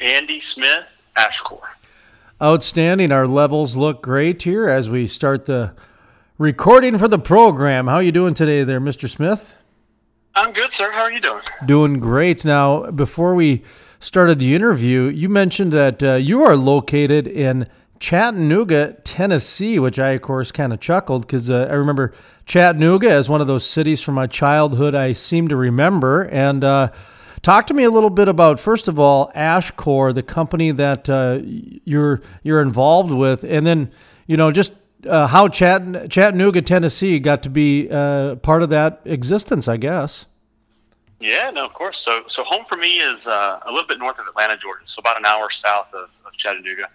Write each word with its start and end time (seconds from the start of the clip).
Andy 0.00 0.40
Smith, 0.40 0.86
Ashcor. 1.16 1.60
Outstanding. 2.42 3.12
Our 3.12 3.26
levels 3.26 3.76
look 3.76 4.02
great 4.02 4.42
here 4.42 4.68
as 4.68 4.88
we 4.88 5.06
start 5.06 5.44
the 5.44 5.74
recording 6.38 6.96
for 6.96 7.06
the 7.06 7.18
program. 7.18 7.86
How 7.86 7.96
are 7.96 8.02
you 8.02 8.12
doing 8.12 8.32
today 8.32 8.64
there, 8.64 8.80
Mr. 8.80 9.10
Smith? 9.10 9.52
I'm 10.34 10.52
good, 10.54 10.72
sir. 10.72 10.90
How 10.90 11.02
are 11.02 11.12
you 11.12 11.20
doing? 11.20 11.42
Doing 11.66 11.98
great. 11.98 12.46
Now, 12.46 12.90
before 12.90 13.34
we 13.34 13.62
started 13.98 14.38
the 14.38 14.54
interview, 14.54 15.02
you 15.02 15.28
mentioned 15.28 15.72
that 15.72 16.02
uh, 16.02 16.14
you 16.14 16.42
are 16.44 16.56
located 16.56 17.26
in 17.26 17.68
Chattanooga, 17.98 18.96
Tennessee, 19.04 19.78
which 19.78 19.98
I, 19.98 20.12
of 20.12 20.22
course, 20.22 20.50
kind 20.50 20.72
of 20.72 20.80
chuckled 20.80 21.26
because 21.26 21.50
uh, 21.50 21.68
I 21.70 21.74
remember 21.74 22.14
Chattanooga 22.46 23.10
as 23.10 23.28
one 23.28 23.42
of 23.42 23.46
those 23.46 23.66
cities 23.66 24.00
from 24.00 24.14
my 24.14 24.26
childhood 24.26 24.94
I 24.94 25.12
seem 25.12 25.48
to 25.48 25.56
remember. 25.56 26.22
And 26.22 26.64
uh, 26.64 26.92
talk 27.42 27.66
to 27.68 27.74
me 27.74 27.84
a 27.84 27.90
little 27.90 28.10
bit 28.10 28.28
about, 28.28 28.60
first 28.60 28.88
of 28.88 28.98
all, 28.98 29.30
Ashcor, 29.34 30.14
the 30.14 30.22
company 30.22 30.70
that 30.72 31.08
uh, 31.08 31.38
you're 31.42 32.20
you're 32.42 32.62
involved 32.62 33.10
with, 33.10 33.44
and 33.44 33.66
then 33.66 33.90
you 34.26 34.36
know 34.36 34.50
just 34.50 34.72
uh, 35.08 35.26
how 35.26 35.48
Chatt- 35.48 36.10
Chattanooga, 36.10 36.62
Tennessee, 36.62 37.18
got 37.18 37.42
to 37.42 37.50
be 37.50 37.88
uh, 37.90 38.36
part 38.36 38.62
of 38.62 38.70
that 38.70 39.00
existence, 39.04 39.68
I 39.68 39.76
guess. 39.76 40.26
Yeah, 41.20 41.50
no, 41.50 41.66
of 41.66 41.74
course. 41.74 41.98
So, 41.98 42.22
so 42.28 42.42
home 42.44 42.64
for 42.66 42.76
me 42.76 43.00
is 43.00 43.26
uh, 43.26 43.60
a 43.66 43.70
little 43.70 43.86
bit 43.86 43.98
north 43.98 44.18
of 44.18 44.26
Atlanta, 44.26 44.56
Georgia, 44.56 44.84
so 44.86 45.00
about 45.00 45.18
an 45.18 45.26
hour 45.26 45.50
south 45.50 45.92
of, 45.92 46.08
of 46.24 46.32
Chattanooga, 46.32 46.88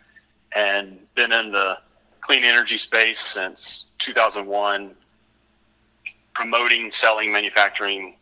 and 0.55 0.97
been 1.13 1.31
in 1.31 1.51
the 1.51 1.77
clean 2.21 2.43
energy 2.43 2.79
space 2.79 3.19
since 3.19 3.87
2001, 3.99 4.95
promoting, 6.33 6.89
selling, 6.89 7.31
manufacturing 7.31 8.15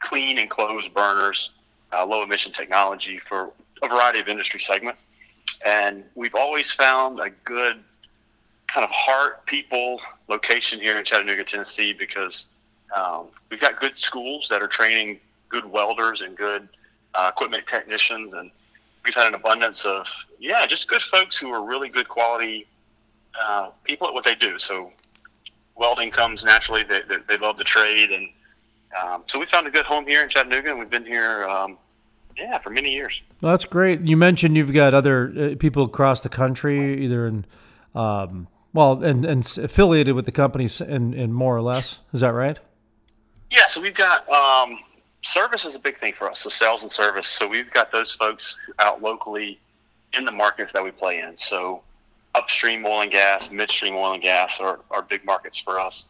clean 0.00 0.38
and 0.38 0.48
closed 0.48 0.92
burners, 0.94 1.50
uh, 1.92 2.04
low 2.04 2.22
emission 2.22 2.52
technology 2.52 3.18
for 3.18 3.50
a 3.82 3.88
variety 3.88 4.20
of 4.20 4.28
industry 4.28 4.60
segments. 4.60 5.06
And 5.64 6.04
we've 6.14 6.34
always 6.34 6.70
found 6.70 7.20
a 7.20 7.30
good 7.44 7.82
kind 8.68 8.84
of 8.84 8.90
heart 8.90 9.44
people 9.46 10.00
location 10.28 10.80
here 10.80 10.98
in 10.98 11.04
Chattanooga, 11.04 11.44
Tennessee, 11.44 11.92
because 11.92 12.48
um, 12.94 13.28
we've 13.50 13.60
got 13.60 13.80
good 13.80 13.96
schools 13.96 14.46
that 14.50 14.62
are 14.62 14.68
training 14.68 15.20
good 15.48 15.64
welders 15.64 16.20
and 16.20 16.36
good 16.36 16.68
uh, 17.14 17.30
equipment 17.34 17.66
technicians, 17.66 18.34
and 18.34 18.50
we've 19.04 19.14
had 19.14 19.26
an 19.26 19.34
abundance 19.34 19.84
of 19.84 20.06
yeah, 20.38 20.66
just 20.66 20.88
good 20.88 21.02
folks 21.02 21.36
who 21.36 21.50
are 21.50 21.64
really 21.64 21.88
good 21.88 22.08
quality 22.08 22.66
uh, 23.42 23.70
people 23.84 24.06
at 24.06 24.14
what 24.14 24.24
they 24.24 24.34
do. 24.34 24.58
So 24.58 24.92
welding 25.74 26.10
comes 26.10 26.44
naturally; 26.44 26.82
they, 26.82 27.00
they, 27.08 27.16
they 27.26 27.36
love 27.38 27.56
the 27.56 27.64
trade, 27.64 28.10
and 28.10 28.28
um, 29.02 29.22
so 29.26 29.38
we 29.38 29.46
found 29.46 29.66
a 29.66 29.70
good 29.70 29.84
home 29.84 30.06
here 30.06 30.22
in 30.22 30.28
Chattanooga, 30.28 30.70
and 30.70 30.78
we've 30.78 30.90
been 30.90 31.06
here. 31.06 31.48
Um, 31.48 31.78
yeah, 32.36 32.58
for 32.58 32.70
many 32.70 32.92
years. 32.92 33.20
Well, 33.40 33.52
that's 33.52 33.64
great. 33.64 34.00
You 34.02 34.16
mentioned 34.16 34.56
you've 34.56 34.72
got 34.72 34.94
other 34.94 35.32
uh, 35.36 35.56
people 35.58 35.82
across 35.82 36.20
the 36.20 36.28
country, 36.28 37.04
either 37.04 37.26
in 37.26 37.44
um, 37.96 38.46
well, 38.72 39.02
and, 39.02 39.24
and 39.24 39.58
affiliated 39.58 40.14
with 40.14 40.24
the 40.24 40.32
companies 40.32 40.80
and, 40.80 41.14
and 41.14 41.34
more 41.34 41.56
or 41.56 41.62
less. 41.62 41.98
Is 42.12 42.20
that 42.20 42.32
right? 42.32 42.56
Yeah. 43.50 43.66
So 43.66 43.80
we've 43.80 43.94
got 43.94 44.28
um, 44.28 44.78
service 45.22 45.64
is 45.64 45.74
a 45.74 45.78
big 45.78 45.98
thing 45.98 46.12
for 46.12 46.30
us. 46.30 46.40
So 46.40 46.48
sales 46.48 46.82
and 46.82 46.92
service. 46.92 47.26
So 47.26 47.48
we've 47.48 47.70
got 47.70 47.90
those 47.90 48.12
folks 48.14 48.56
out 48.78 49.02
locally 49.02 49.58
in 50.12 50.24
the 50.24 50.32
markets 50.32 50.72
that 50.72 50.84
we 50.84 50.90
play 50.90 51.20
in. 51.20 51.36
So 51.36 51.82
upstream 52.34 52.84
oil 52.86 53.02
and 53.02 53.10
gas, 53.10 53.50
midstream 53.50 53.94
oil 53.94 54.12
and 54.12 54.22
gas 54.22 54.60
are, 54.60 54.80
are 54.90 55.02
big 55.02 55.24
markets 55.24 55.58
for 55.58 55.80
us. 55.80 56.06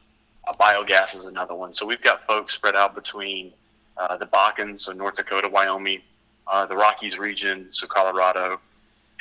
Uh, 0.49 0.55
biogas 0.55 1.15
is 1.15 1.25
another 1.25 1.55
one. 1.55 1.73
So 1.73 1.85
we've 1.85 2.01
got 2.01 2.27
folks 2.27 2.55
spread 2.55 2.75
out 2.75 2.95
between 2.95 3.53
uh, 3.97 4.17
the 4.17 4.27
Bakken, 4.27 4.81
so 4.81 4.93
North 4.93 5.17
Dakota, 5.17 5.49
Wyoming, 5.49 6.01
uh, 6.47 6.65
the 6.67 6.77
Rockies 6.77 7.19
region, 7.19 7.69
so 7.71 7.87
Colorado, 7.87 8.61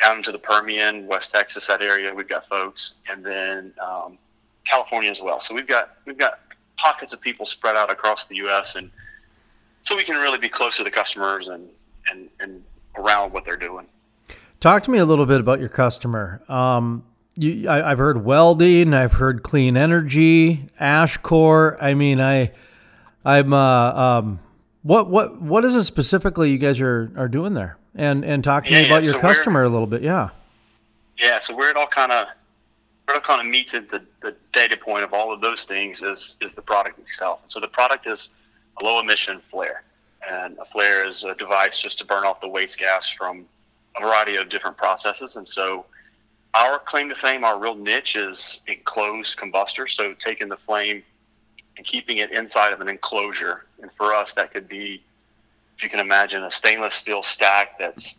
down 0.02 0.18
into 0.18 0.32
the 0.32 0.40
Permian, 0.40 1.08
West 1.08 1.34
Texas, 1.34 1.68
that 1.68 1.82
area. 1.82 2.14
We've 2.14 2.30
got 2.30 2.48
folks, 2.48 2.96
and 3.10 3.26
then 3.26 3.74
um, 3.84 4.18
California 4.66 5.10
as 5.10 5.20
well. 5.20 5.40
So 5.40 5.54
we've 5.54 5.68
got 5.68 5.98
we've 6.06 6.18
got 6.18 6.40
pockets 6.78 7.12
of 7.12 7.20
people 7.20 7.46
spread 7.46 7.76
out 7.76 7.92
across 7.92 8.26
the 8.26 8.36
U.S. 8.38 8.76
and 8.76 8.92
so 9.84 9.96
we 9.96 10.04
can 10.04 10.18
really 10.18 10.38
be 10.38 10.50
close 10.50 10.78
to 10.78 10.84
the 10.84 10.92
customers 10.92 11.48
and 11.48 11.68
and 12.10 12.30
and 12.40 12.64
around 12.96 13.34
what 13.34 13.44
they're 13.44 13.58
doing. 13.58 13.88
Talk 14.60 14.84
to 14.84 14.92
me 14.92 15.00
a 15.00 15.06
little 15.06 15.26
bit 15.26 15.40
about 15.40 15.60
your 15.60 15.70
customer. 15.70 16.42
Um, 16.48 17.04
you, 17.38 17.70
I, 17.70 17.90
have 17.90 17.98
heard 17.98 18.24
welding, 18.24 18.94
I've 18.94 19.14
heard 19.14 19.44
clean 19.44 19.78
energy, 19.78 20.70
Ashcor. 20.80 21.78
I 21.82 21.94
mean, 21.94 22.20
I, 22.20 22.52
I'm. 23.24 23.54
Uh, 23.54 23.94
um, 23.94 24.40
what 24.84 25.10
what 25.10 25.42
what 25.42 25.66
is 25.66 25.76
it 25.76 25.84
specifically 25.84 26.52
you 26.52 26.58
guys 26.58 26.80
are 26.80 27.12
are 27.18 27.28
doing 27.28 27.54
there? 27.54 27.78
and 27.98 28.24
and 28.24 28.44
talk 28.44 28.64
to 28.66 28.72
yeah, 28.72 28.82
me 28.82 28.86
about 28.86 29.04
yeah. 29.04 29.12
your 29.12 29.14
so 29.16 29.20
customer 29.20 29.64
a 29.64 29.70
little 29.70 29.88
bit. 29.88 30.02
Yeah. 30.02 30.30
Yeah. 31.18 31.40
So 31.40 31.56
where 31.56 31.70
it 31.70 31.76
all 31.76 31.88
kind 31.88 32.12
of 32.12 32.28
where 33.06 33.18
it 33.18 33.24
all 33.24 33.36
kind 33.36 33.42
of 33.42 33.52
meets 33.52 33.74
at 33.74 33.90
the, 33.90 34.04
the 34.22 34.36
data 34.54 34.78
point 34.78 35.04
of 35.04 35.14
all 35.14 35.34
of 35.34 35.42
those 35.42 35.66
things 35.66 36.04
is 36.04 36.38
is 36.42 36.56
the 36.56 36.62
product 36.62 37.00
itself. 37.00 37.42
So 37.48 37.60
the 37.60 37.68
product 37.68 38.08
is 38.08 38.30
a 38.80 38.86
low 38.86 39.00
emission 39.00 39.42
flare, 39.50 39.84
and 40.30 40.58
a 40.60 40.66
flare 40.66 41.06
is 41.06 41.24
a 41.24 41.36
device 41.36 41.80
just 41.80 42.00
to 42.00 42.06
burn 42.06 42.24
off 42.24 42.40
the 42.40 42.48
waste 42.48 42.80
gas 42.80 43.10
from 43.10 43.46
a 43.98 44.02
variety 44.02 44.36
of 44.36 44.48
different 44.48 44.78
processes. 44.78 45.36
And 45.36 45.48
so 45.48 45.86
our 46.54 46.80
claim 46.80 47.10
to 47.10 47.16
fame, 47.16 47.44
our 47.44 47.60
real 47.60 47.76
niche 47.76 48.16
is 48.16 48.62
enclosed 48.68 49.38
combustor. 49.38 49.90
So 49.90 50.14
taking 50.14 50.48
the 50.48 50.58
flame 50.58 51.04
and 51.78 51.86
keeping 51.86 52.18
it 52.18 52.32
inside 52.32 52.74
of 52.74 52.82
an 52.82 52.90
enclosure. 52.90 53.66
And 53.82 53.92
for 53.94 54.14
us, 54.14 54.34
that 54.34 54.52
could 54.52 54.68
be 54.68 55.04
if 55.78 55.84
you 55.84 55.90
can 55.90 56.00
imagine 56.00 56.44
a 56.44 56.52
stainless 56.52 56.96
steel 56.96 57.22
stack 57.22 57.78
that's 57.78 58.16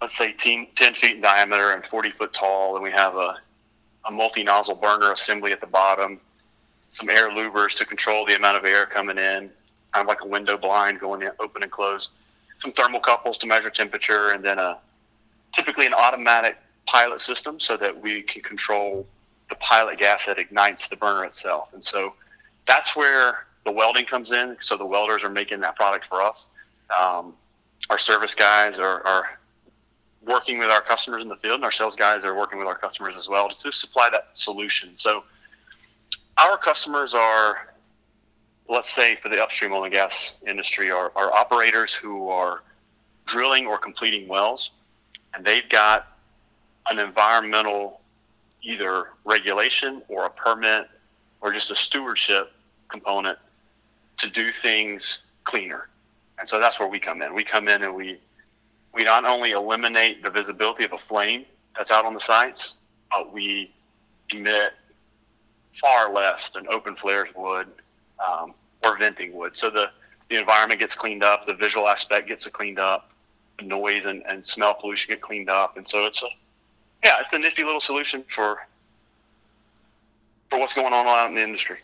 let's 0.00 0.18
say 0.18 0.32
10, 0.32 0.66
10 0.74 0.94
feet 0.94 1.16
in 1.16 1.20
diameter 1.20 1.70
and 1.70 1.86
40 1.86 2.10
foot 2.10 2.32
tall, 2.32 2.74
and 2.74 2.82
we 2.82 2.90
have 2.90 3.14
a, 3.14 3.36
a 4.04 4.10
multi 4.10 4.42
nozzle 4.42 4.74
burner 4.74 5.12
assembly 5.12 5.52
at 5.52 5.60
the 5.60 5.66
bottom, 5.68 6.20
some 6.90 7.08
air 7.08 7.30
louvers 7.30 7.76
to 7.76 7.84
control 7.84 8.26
the 8.26 8.34
amount 8.34 8.56
of 8.56 8.64
air 8.64 8.84
coming 8.84 9.16
in, 9.16 9.48
kind 9.92 10.02
of 10.02 10.06
like 10.08 10.20
a 10.22 10.26
window 10.26 10.58
blind 10.58 10.98
going 10.98 11.22
in, 11.22 11.30
open 11.38 11.62
and 11.62 11.70
closed, 11.70 12.10
some 12.58 12.72
thermocouples 12.72 13.38
to 13.38 13.46
measure 13.46 13.70
temperature, 13.70 14.32
and 14.32 14.44
then 14.44 14.58
a 14.58 14.76
typically 15.52 15.86
an 15.86 15.94
automatic 15.94 16.56
pilot 16.86 17.20
system 17.20 17.60
so 17.60 17.76
that 17.76 18.00
we 18.00 18.22
can 18.22 18.42
control 18.42 19.06
the 19.48 19.54
pilot 19.56 19.98
gas 19.98 20.26
that 20.26 20.38
ignites 20.38 20.88
the 20.88 20.96
burner 20.96 21.24
itself. 21.24 21.68
And 21.74 21.84
so 21.84 22.14
that's 22.66 22.96
where 22.96 23.46
the 23.64 23.72
welding 23.72 24.06
comes 24.06 24.32
in. 24.32 24.56
So 24.60 24.76
the 24.76 24.86
welders 24.86 25.22
are 25.22 25.30
making 25.30 25.60
that 25.60 25.76
product 25.76 26.06
for 26.06 26.22
us. 26.22 26.48
Um, 26.98 27.34
our 27.90 27.98
service 27.98 28.34
guys 28.34 28.78
are, 28.78 29.06
are 29.06 29.38
working 30.26 30.58
with 30.58 30.70
our 30.70 30.80
customers 30.80 31.22
in 31.22 31.28
the 31.28 31.36
field, 31.36 31.56
and 31.56 31.64
our 31.64 31.72
sales 31.72 31.96
guys 31.96 32.24
are 32.24 32.34
working 32.34 32.58
with 32.58 32.68
our 32.68 32.78
customers 32.78 33.14
as 33.18 33.28
well 33.28 33.48
to 33.48 33.72
supply 33.72 34.08
that 34.10 34.28
solution. 34.34 34.90
So, 34.94 35.24
our 36.38 36.56
customers 36.56 37.12
are, 37.12 37.74
let's 38.68 38.90
say, 38.90 39.16
for 39.16 39.28
the 39.28 39.42
upstream 39.42 39.72
oil 39.72 39.84
and 39.84 39.92
gas 39.92 40.34
industry, 40.46 40.90
are, 40.90 41.12
are 41.14 41.32
operators 41.32 41.92
who 41.92 42.28
are 42.28 42.62
drilling 43.26 43.66
or 43.66 43.78
completing 43.78 44.28
wells, 44.28 44.70
and 45.34 45.44
they've 45.44 45.68
got 45.68 46.11
an 46.88 46.98
environmental 46.98 48.00
either 48.62 49.08
regulation 49.24 50.02
or 50.08 50.26
a 50.26 50.30
permit 50.30 50.88
or 51.40 51.52
just 51.52 51.70
a 51.70 51.76
stewardship 51.76 52.52
component 52.88 53.38
to 54.18 54.30
do 54.30 54.52
things 54.52 55.20
cleaner. 55.44 55.88
And 56.38 56.48
so 56.48 56.60
that's 56.60 56.78
where 56.78 56.88
we 56.88 56.98
come 56.98 57.22
in. 57.22 57.34
We 57.34 57.44
come 57.44 57.68
in 57.68 57.82
and 57.82 57.94
we 57.94 58.18
we 58.94 59.04
not 59.04 59.24
only 59.24 59.52
eliminate 59.52 60.22
the 60.22 60.30
visibility 60.30 60.84
of 60.84 60.92
a 60.92 60.98
flame 60.98 61.46
that's 61.76 61.90
out 61.90 62.04
on 62.04 62.14
the 62.14 62.20
sites, 62.20 62.74
but 63.10 63.32
we 63.32 63.72
emit 64.30 64.72
far 65.72 66.12
less 66.12 66.50
than 66.50 66.68
open 66.68 66.94
flares 66.94 67.28
would 67.34 67.68
um, 68.26 68.54
or 68.84 68.98
venting 68.98 69.32
would. 69.34 69.56
So 69.56 69.70
the, 69.70 69.90
the 70.28 70.36
environment 70.36 70.80
gets 70.80 70.94
cleaned 70.94 71.24
up, 71.24 71.46
the 71.46 71.54
visual 71.54 71.88
aspect 71.88 72.28
gets 72.28 72.46
cleaned 72.48 72.78
up, 72.78 73.10
the 73.58 73.64
noise 73.64 74.06
and, 74.06 74.22
and 74.28 74.44
smell 74.44 74.74
pollution 74.74 75.10
get 75.10 75.20
cleaned 75.22 75.48
up. 75.48 75.76
And 75.76 75.88
so 75.88 76.04
it's 76.04 76.22
a, 76.22 76.26
yeah, 77.04 77.20
it's 77.20 77.32
a 77.32 77.38
nifty 77.38 77.64
little 77.64 77.80
solution 77.80 78.24
for, 78.28 78.66
for 80.50 80.58
what's 80.58 80.74
going 80.74 80.92
on 80.92 81.06
out 81.06 81.28
in 81.28 81.34
the 81.34 81.42
industry. 81.42 81.78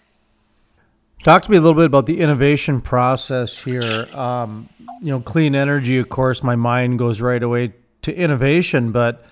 Talk 1.25 1.43
to 1.43 1.50
me 1.50 1.56
a 1.56 1.61
little 1.61 1.75
bit 1.75 1.87
about 1.87 2.06
the 2.06 2.20
innovation 2.20 2.81
process 2.81 3.59
here. 3.59 4.06
Um, 4.17 4.69
you 5.00 5.09
know, 5.09 5.20
clean 5.20 5.55
energy, 5.56 5.99
of 5.99 6.09
course, 6.09 6.44
my 6.44 6.55
mind 6.55 6.99
goes 6.99 7.20
right 7.20 7.43
away 7.43 7.73
to 8.03 8.15
innovation, 8.15 8.93
but 8.93 9.25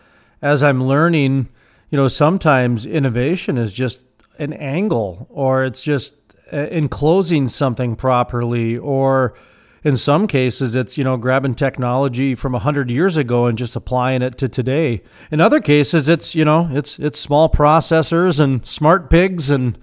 as 0.43 0.63
I'm 0.63 0.83
learning, 0.83 1.49
you 1.91 1.97
know, 1.97 2.09
sometimes 2.09 2.87
innovation 2.87 3.57
is 3.57 3.73
just 3.73 4.03
an 4.39 4.53
angle 4.53 5.29
or 5.31 5.65
it's 5.65 5.83
just 5.83 6.15
uh, 6.53 6.57
enclosing 6.57 7.47
something 7.47 7.95
properly 7.95 8.77
or 8.77 9.35
in 9.87 9.95
some 9.97 10.27
cases 10.27 10.75
it's 10.75 10.99
you 10.99 11.05
know 11.05 11.17
grabbing 11.17 11.55
technology 11.55 12.35
from 12.35 12.53
100 12.53 12.91
years 12.91 13.17
ago 13.17 13.47
and 13.47 13.57
just 13.57 13.77
applying 13.77 14.21
it 14.21 14.37
to 14.37 14.49
today 14.49 15.01
in 15.31 15.41
other 15.41 15.61
cases 15.61 16.09
it's 16.09 16.35
you 16.35 16.45
know 16.45 16.69
it's 16.73 16.99
it's 16.99 17.21
small 17.21 17.49
processors 17.49 18.41
and 18.41 18.67
smart 18.67 19.09
pigs 19.09 19.49
and 19.49 19.79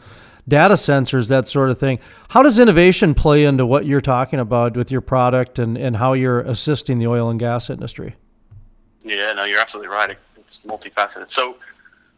data 0.47 0.73
sensors, 0.73 1.29
that 1.29 1.47
sort 1.47 1.69
of 1.69 1.79
thing. 1.79 1.99
How 2.29 2.43
does 2.43 2.59
innovation 2.59 3.13
play 3.13 3.45
into 3.45 3.65
what 3.65 3.85
you're 3.85 4.01
talking 4.01 4.39
about 4.39 4.75
with 4.75 4.91
your 4.91 5.01
product 5.01 5.59
and, 5.59 5.77
and 5.77 5.95
how 5.95 6.13
you're 6.13 6.41
assisting 6.41 6.99
the 6.99 7.07
oil 7.07 7.29
and 7.29 7.39
gas 7.39 7.69
industry? 7.69 8.15
Yeah, 9.03 9.33
no, 9.33 9.45
you're 9.45 9.59
absolutely 9.59 9.89
right. 9.89 10.17
It's 10.37 10.59
multifaceted. 10.67 11.31
So, 11.31 11.55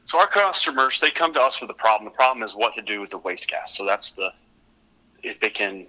so 0.05 0.19
our 0.19 0.27
customers 0.27 0.99
they 0.99 1.11
come 1.11 1.33
to 1.33 1.41
us 1.41 1.61
with 1.61 1.69
a 1.69 1.75
problem. 1.75 2.05
The 2.05 2.15
problem 2.15 2.43
is 2.43 2.53
what 2.53 2.73
to 2.75 2.81
do 2.81 3.01
with 3.01 3.11
the 3.11 3.17
waste 3.19 3.47
gas. 3.47 3.75
So 3.75 3.85
that's 3.85 4.11
the 4.11 4.29
if 5.23 5.39
they 5.39 5.49
can 5.49 5.85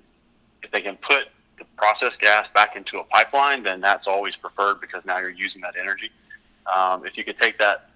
if 0.62 0.70
they 0.70 0.80
can 0.80 0.96
put 0.96 1.28
the 1.58 1.64
processed 1.76 2.20
gas 2.20 2.48
back 2.54 2.76
into 2.76 2.98
a 2.98 3.04
pipeline, 3.04 3.62
then 3.62 3.80
that's 3.80 4.06
always 4.06 4.36
preferred 4.36 4.80
because 4.80 5.04
now 5.04 5.18
you're 5.18 5.30
using 5.30 5.62
that 5.62 5.74
energy. 5.80 6.10
Um, 6.74 7.06
if 7.06 7.16
you 7.16 7.24
could 7.24 7.36
take 7.36 7.58
that 7.58 7.90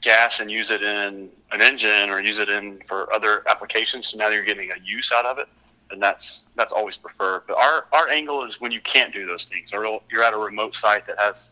gas 0.00 0.40
and 0.40 0.50
use 0.50 0.70
it 0.70 0.82
in 0.82 1.30
an 1.52 1.62
engine 1.62 2.10
or 2.10 2.20
use 2.20 2.38
it 2.38 2.48
in 2.48 2.80
for 2.86 3.12
other 3.12 3.42
applications, 3.48 4.08
so 4.08 4.18
now 4.18 4.28
you're 4.28 4.44
getting 4.44 4.70
a 4.70 4.74
use 4.84 5.12
out 5.12 5.24
of 5.24 5.38
it, 5.38 5.48
and 5.90 6.02
that's 6.02 6.44
that's 6.56 6.72
always 6.72 6.96
preferred. 6.96 7.42
But 7.46 7.56
our 7.56 7.86
our 7.92 8.08
angle 8.08 8.44
is 8.44 8.60
when 8.60 8.72
you 8.72 8.80
can't 8.80 9.12
do 9.12 9.26
those 9.26 9.44
things, 9.44 9.72
or 9.72 10.00
you're 10.10 10.24
at 10.24 10.34
a 10.34 10.38
remote 10.38 10.74
site 10.74 11.06
that 11.06 11.18
has 11.18 11.50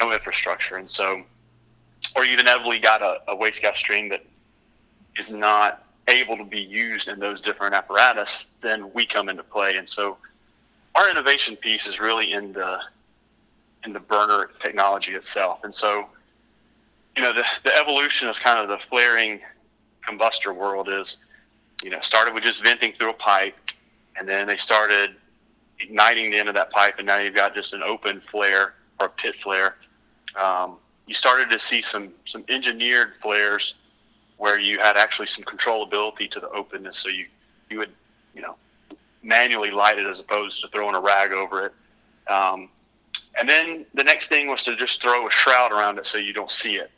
no 0.00 0.12
infrastructure, 0.12 0.76
and 0.76 0.88
so, 0.88 1.22
or 2.16 2.24
you've 2.24 2.40
inevitably 2.40 2.78
got 2.78 3.02
a, 3.02 3.20
a 3.28 3.36
waste 3.36 3.62
gas 3.62 3.78
stream 3.78 4.08
that 4.08 4.24
is 5.16 5.30
not 5.30 5.84
able 6.08 6.36
to 6.36 6.44
be 6.44 6.60
used 6.60 7.08
in 7.08 7.18
those 7.18 7.40
different 7.40 7.74
apparatus, 7.74 8.48
then 8.62 8.90
we 8.92 9.06
come 9.06 9.28
into 9.28 9.42
play. 9.42 9.76
And 9.76 9.88
so, 9.88 10.16
our 10.98 11.08
innovation 11.08 11.54
piece 11.54 11.86
is 11.86 12.00
really 12.00 12.32
in 12.32 12.52
the 12.52 12.78
in 13.84 13.92
the 13.92 14.00
burner 14.00 14.50
technology 14.60 15.12
itself. 15.14 15.60
And 15.62 15.72
so, 15.72 16.06
you 17.16 17.22
know, 17.22 17.32
the, 17.32 17.44
the 17.64 17.74
evolution 17.76 18.28
of 18.28 18.36
kind 18.40 18.58
of 18.58 18.68
the 18.68 18.84
flaring 18.84 19.40
combustor 20.06 20.54
world 20.54 20.88
is, 20.88 21.18
you 21.84 21.90
know, 21.90 22.00
started 22.00 22.34
with 22.34 22.42
just 22.42 22.62
venting 22.64 22.92
through 22.92 23.10
a 23.10 23.14
pipe, 23.14 23.54
and 24.16 24.28
then 24.28 24.48
they 24.48 24.56
started 24.56 25.10
igniting 25.78 26.32
the 26.32 26.36
end 26.36 26.48
of 26.48 26.56
that 26.56 26.72
pipe, 26.72 26.94
and 26.98 27.06
now 27.06 27.18
you've 27.18 27.36
got 27.36 27.54
just 27.54 27.72
an 27.72 27.82
open 27.84 28.20
flare 28.20 28.74
or 28.98 29.06
a 29.06 29.08
pit 29.08 29.36
flare. 29.36 29.76
Um, 30.34 30.78
you 31.06 31.14
started 31.14 31.48
to 31.50 31.58
see 31.60 31.80
some 31.80 32.10
some 32.24 32.44
engineered 32.48 33.12
flares 33.22 33.74
where 34.38 34.58
you 34.58 34.78
had 34.80 34.96
actually 34.96 35.26
some 35.26 35.44
controllability 35.44 36.28
to 36.32 36.40
the 36.40 36.48
openness, 36.50 36.98
so 36.98 37.08
you 37.08 37.26
you 37.70 37.78
would 37.78 37.92
you 38.34 38.42
know 38.42 38.56
manually 39.28 39.70
light 39.70 39.98
it 39.98 40.06
as 40.06 40.18
opposed 40.18 40.62
to 40.62 40.68
throwing 40.68 40.94
a 40.94 41.00
rag 41.00 41.32
over 41.32 41.66
it. 41.66 41.74
Um, 42.32 42.70
and 43.38 43.48
then 43.48 43.86
the 43.94 44.02
next 44.02 44.28
thing 44.28 44.48
was 44.48 44.64
to 44.64 44.74
just 44.74 45.00
throw 45.02 45.26
a 45.26 45.30
shroud 45.30 45.70
around 45.70 45.98
it 45.98 46.06
so 46.06 46.18
you 46.18 46.32
don't 46.32 46.50
see 46.50 46.76
it. 46.76 46.90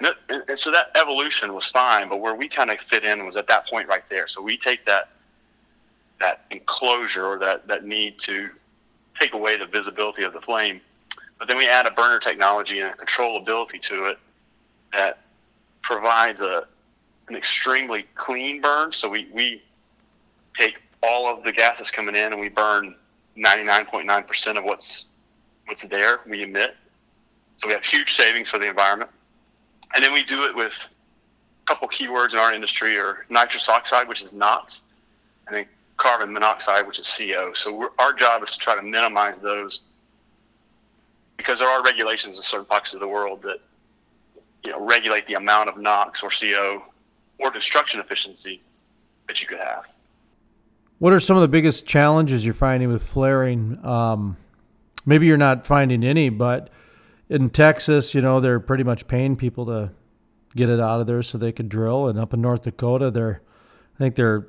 And, 0.00 0.08
it, 0.08 0.44
and 0.48 0.58
so 0.58 0.70
that 0.72 0.86
evolution 0.96 1.52
was 1.54 1.66
fine, 1.66 2.08
but 2.08 2.20
where 2.20 2.34
we 2.34 2.48
kind 2.48 2.70
of 2.70 2.80
fit 2.80 3.04
in 3.04 3.24
was 3.26 3.36
at 3.36 3.46
that 3.48 3.68
point 3.68 3.86
right 3.86 4.02
there. 4.08 4.26
So 4.26 4.42
we 4.42 4.56
take 4.56 4.84
that 4.86 5.10
that 6.20 6.44
enclosure 6.50 7.26
or 7.26 7.38
that, 7.40 7.66
that 7.66 7.84
need 7.84 8.18
to 8.20 8.48
take 9.20 9.34
away 9.34 9.58
the 9.58 9.66
visibility 9.66 10.22
of 10.22 10.32
the 10.32 10.40
flame, 10.40 10.80
but 11.38 11.48
then 11.48 11.58
we 11.58 11.68
add 11.68 11.86
a 11.86 11.90
burner 11.90 12.20
technology 12.20 12.78
and 12.80 12.88
a 12.88 12.94
controllability 12.94 13.80
to 13.82 14.06
it 14.06 14.18
that 14.92 15.18
provides 15.82 16.40
a 16.40 16.66
an 17.28 17.36
extremely 17.36 18.06
clean 18.14 18.60
burn. 18.60 18.92
So 18.92 19.08
we, 19.08 19.28
we 19.32 19.62
take 20.56 20.76
all 21.04 21.32
of 21.32 21.44
the 21.44 21.52
gases 21.52 21.90
coming 21.90 22.14
in 22.14 22.32
and 22.32 22.40
we 22.40 22.48
burn 22.48 22.94
99.9% 23.36 24.58
of 24.58 24.64
what's 24.64 25.06
what's 25.66 25.82
there 25.84 26.20
we 26.28 26.42
emit. 26.42 26.76
So 27.56 27.68
we 27.68 27.74
have 27.74 27.84
huge 27.84 28.14
savings 28.14 28.48
for 28.48 28.58
the 28.58 28.66
environment. 28.66 29.10
And 29.94 30.02
then 30.02 30.12
we 30.12 30.24
do 30.24 30.44
it 30.44 30.54
with 30.54 30.72
a 31.62 31.66
couple 31.66 31.88
keywords 31.88 32.32
in 32.32 32.38
our 32.38 32.52
industry 32.52 32.98
are 32.98 33.26
nitrous 33.28 33.68
oxide, 33.68 34.08
which 34.08 34.22
is 34.22 34.32
NOx, 34.32 34.82
and 35.46 35.56
then 35.56 35.66
carbon 35.96 36.32
monoxide, 36.32 36.86
which 36.86 36.98
is 36.98 37.06
CO. 37.06 37.52
So 37.54 37.90
our 37.98 38.12
job 38.12 38.42
is 38.42 38.50
to 38.50 38.58
try 38.58 38.74
to 38.74 38.82
minimize 38.82 39.38
those 39.38 39.82
because 41.36 41.58
there 41.58 41.68
are 41.68 41.82
regulations 41.82 42.36
in 42.36 42.42
certain 42.42 42.66
pockets 42.66 42.94
of 42.94 43.00
the 43.00 43.08
world 43.08 43.42
that 43.42 43.58
you 44.64 44.72
know 44.72 44.84
regulate 44.84 45.26
the 45.26 45.34
amount 45.34 45.68
of 45.68 45.78
NOx 45.78 46.22
or 46.22 46.30
CO 46.30 46.82
or 47.38 47.50
destruction 47.50 48.00
efficiency 48.00 48.62
that 49.28 49.40
you 49.40 49.46
could 49.46 49.58
have. 49.58 49.84
What 51.04 51.12
are 51.12 51.20
some 51.20 51.36
of 51.36 51.42
the 51.42 51.48
biggest 51.48 51.84
challenges 51.84 52.46
you're 52.46 52.54
finding 52.54 52.90
with 52.90 53.02
flaring? 53.02 53.78
Um, 53.84 54.38
maybe 55.04 55.26
you're 55.26 55.36
not 55.36 55.66
finding 55.66 56.02
any, 56.02 56.30
but 56.30 56.70
in 57.28 57.50
Texas, 57.50 58.14
you 58.14 58.22
know, 58.22 58.40
they're 58.40 58.58
pretty 58.58 58.84
much 58.84 59.06
paying 59.06 59.36
people 59.36 59.66
to 59.66 59.90
get 60.56 60.70
it 60.70 60.80
out 60.80 61.02
of 61.02 61.06
there 61.06 61.22
so 61.22 61.36
they 61.36 61.52
could 61.52 61.68
drill. 61.68 62.08
And 62.08 62.18
up 62.18 62.32
in 62.32 62.40
North 62.40 62.62
Dakota, 62.62 63.10
they're, 63.10 63.42
I 63.96 63.98
think 63.98 64.14
they're 64.14 64.46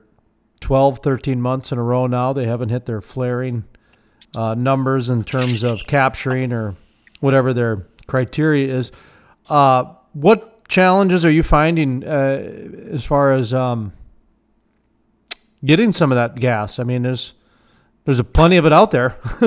12, 0.61 0.99
13 0.99 1.41
months 1.41 1.73
in 1.73 1.77
a 1.77 1.83
row 1.83 2.07
now. 2.07 2.31
They 2.31 2.45
haven't 2.45 2.69
hit 2.69 2.85
their 2.85 3.01
flaring 3.01 3.65
uh, 4.33 4.53
numbers 4.53 5.09
in 5.09 5.25
terms 5.25 5.61
of 5.61 5.81
capturing 5.87 6.53
or 6.53 6.77
whatever 7.19 7.53
their 7.53 7.85
criteria 8.07 8.73
is. 8.73 8.93
Uh, 9.49 9.93
what 10.13 10.69
challenges 10.69 11.25
are 11.25 11.31
you 11.31 11.43
finding 11.43 12.05
uh, 12.05 12.87
as 12.91 13.03
far 13.03 13.33
as 13.33 13.53
um, 13.53 13.91
getting 15.65 15.91
some 15.91 16.11
of 16.11 16.15
that 16.15 16.35
gas? 16.35 16.79
I 16.79 16.83
mean, 16.83 17.03
there's 17.03 17.33
there's 18.05 18.19
a 18.19 18.23
plenty 18.23 18.57
of 18.57 18.65
it 18.65 18.73
out 18.73 18.91
there. 18.91 19.17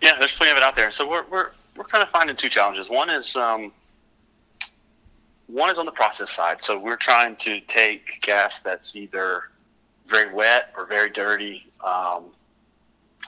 yeah, 0.00 0.18
there's 0.18 0.32
plenty 0.32 0.52
of 0.52 0.56
it 0.56 0.62
out 0.62 0.76
there. 0.76 0.90
So 0.90 1.08
we're 1.08 1.24
we're 1.30 1.50
we're 1.76 1.84
kind 1.84 2.02
of 2.02 2.10
finding 2.10 2.36
two 2.36 2.48
challenges. 2.48 2.88
One 2.88 3.10
is 3.10 3.36
um, 3.36 3.72
one 5.46 5.70
is 5.70 5.78
on 5.78 5.86
the 5.86 5.92
process 5.92 6.30
side. 6.30 6.62
So 6.62 6.78
we're 6.78 6.96
trying 6.96 7.36
to 7.36 7.60
take 7.60 8.20
gas 8.22 8.60
that's 8.60 8.96
either 8.96 9.50
very 10.06 10.32
wet 10.32 10.72
or 10.76 10.86
very 10.86 11.10
dirty, 11.10 11.66
um, 11.84 12.24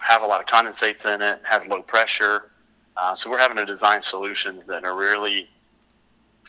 have 0.01 0.23
a 0.23 0.27
lot 0.27 0.41
of 0.41 0.47
condensates 0.47 1.07
in 1.07 1.23
it, 1.23 1.41
has 1.45 1.67
low 1.67 1.83
pressure. 1.83 2.51
Uh, 2.97 3.15
so 3.15 3.31
we're 3.31 3.39
having 3.39 3.57
to 3.57 3.67
design 3.67 4.01
solutions 4.01 4.65
that 4.65 4.85
are 4.85 4.97
really 4.97 5.49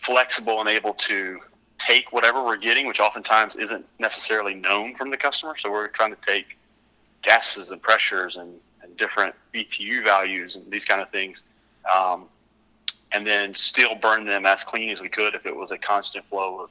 flexible 0.02 0.60
and 0.60 0.70
able 0.70 0.94
to 0.94 1.40
take 1.86 2.12
whatever 2.12 2.44
we're 2.44 2.58
getting, 2.58 2.88
which 2.88 3.00
oftentimes 3.00 3.56
isn't 3.56 3.86
necessarily 4.00 4.56
known 4.56 4.96
from 4.96 5.10
the 5.10 5.18
customer. 5.18 5.56
So 5.58 5.72
we're 5.72 5.88
trying 5.88 6.12
to 6.16 6.22
take 6.26 6.58
gases 7.22 7.72
and 7.72 7.82
pressures 7.82 8.38
and, 8.38 8.54
and 8.82 8.96
different 8.98 9.36
BTU 9.54 10.04
values 10.04 10.56
and 10.56 10.70
these 10.72 10.86
kind 10.86 11.02
of 11.02 11.10
things, 11.10 11.44
um, 11.94 12.26
and 13.12 13.26
then 13.26 13.54
still 13.54 13.96
burn 13.96 14.26
them 14.26 14.46
as 14.46 14.64
clean 14.64 14.90
as 14.90 15.02
we 15.02 15.10
could 15.10 15.36
if 15.36 15.46
it 15.46 15.56
was 15.56 15.72
a 15.72 15.78
constant 15.78 16.26
flow 16.26 16.62
of, 16.62 16.70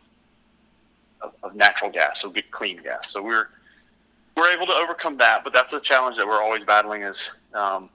of, 1.20 1.32
of 1.42 1.56
natural 1.56 1.90
gas, 1.90 2.20
so 2.20 2.30
good 2.30 2.50
clean 2.50 2.82
gas. 2.82 3.10
So 3.10 3.22
we're 3.22 3.48
we're 4.36 4.50
able 4.50 4.66
to 4.66 4.72
overcome 4.72 5.16
that, 5.18 5.44
but 5.44 5.52
that's 5.52 5.72
a 5.72 5.80
challenge 5.80 6.16
that 6.16 6.26
we're 6.26 6.42
always 6.42 6.64
battling. 6.64 7.02
Is 7.02 7.30
um, 7.54 7.88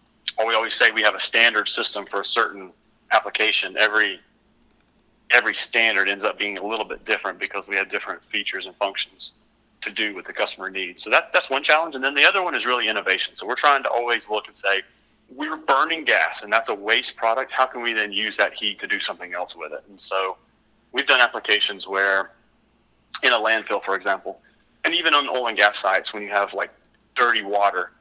we 0.45 0.53
always 0.53 0.73
say 0.73 0.91
we 0.91 1.01
have 1.01 1.15
a 1.15 1.19
standard 1.19 1.67
system 1.67 2.05
for 2.05 2.21
a 2.21 2.25
certain 2.25 2.71
application. 3.11 3.75
Every 3.77 4.21
every 5.31 5.53
standard 5.53 6.09
ends 6.09 6.23
up 6.23 6.37
being 6.39 6.57
a 6.57 6.65
little 6.65 6.85
bit 6.85 7.05
different 7.05 7.39
because 7.39 7.67
we 7.67 7.75
have 7.75 7.89
different 7.89 8.21
features 8.31 8.65
and 8.65 8.75
functions 8.75 9.33
to 9.81 9.91
do 9.91 10.15
what 10.15 10.25
the 10.25 10.33
customer 10.33 10.69
needs. 10.69 11.03
So 11.03 11.09
that, 11.09 11.31
that's 11.31 11.49
one 11.49 11.63
challenge. 11.63 11.95
And 11.95 12.03
then 12.03 12.15
the 12.15 12.25
other 12.25 12.43
one 12.43 12.55
is 12.55 12.65
really 12.65 12.87
innovation. 12.87 13.35
So 13.35 13.45
we're 13.47 13.55
trying 13.55 13.83
to 13.83 13.89
always 13.89 14.29
look 14.29 14.47
and 14.47 14.57
say, 14.57 14.81
we're 15.33 15.57
burning 15.57 16.05
gas 16.05 16.41
and 16.41 16.51
that's 16.51 16.69
a 16.69 16.73
waste 16.73 17.15
product. 17.15 17.51
How 17.51 17.65
can 17.65 17.81
we 17.81 17.93
then 17.93 18.11
use 18.11 18.35
that 18.37 18.53
heat 18.53 18.79
to 18.79 18.87
do 18.87 18.99
something 18.99 19.33
else 19.33 19.55
with 19.55 19.71
it? 19.71 19.83
And 19.87 19.99
so 19.99 20.37
we've 20.91 21.05
done 21.05 21.21
applications 21.21 21.87
where 21.87 22.31
in 23.23 23.31
a 23.31 23.37
landfill, 23.37 23.83
for 23.83 23.95
example, 23.95 24.41
and 24.83 24.93
even 24.95 25.13
on 25.13 25.29
oil 25.29 25.47
and 25.47 25.57
gas 25.57 25.77
sites, 25.77 26.13
when 26.13 26.23
you 26.23 26.29
have 26.29 26.53
like 26.53 26.71
dirty 27.15 27.43
water, 27.43 27.91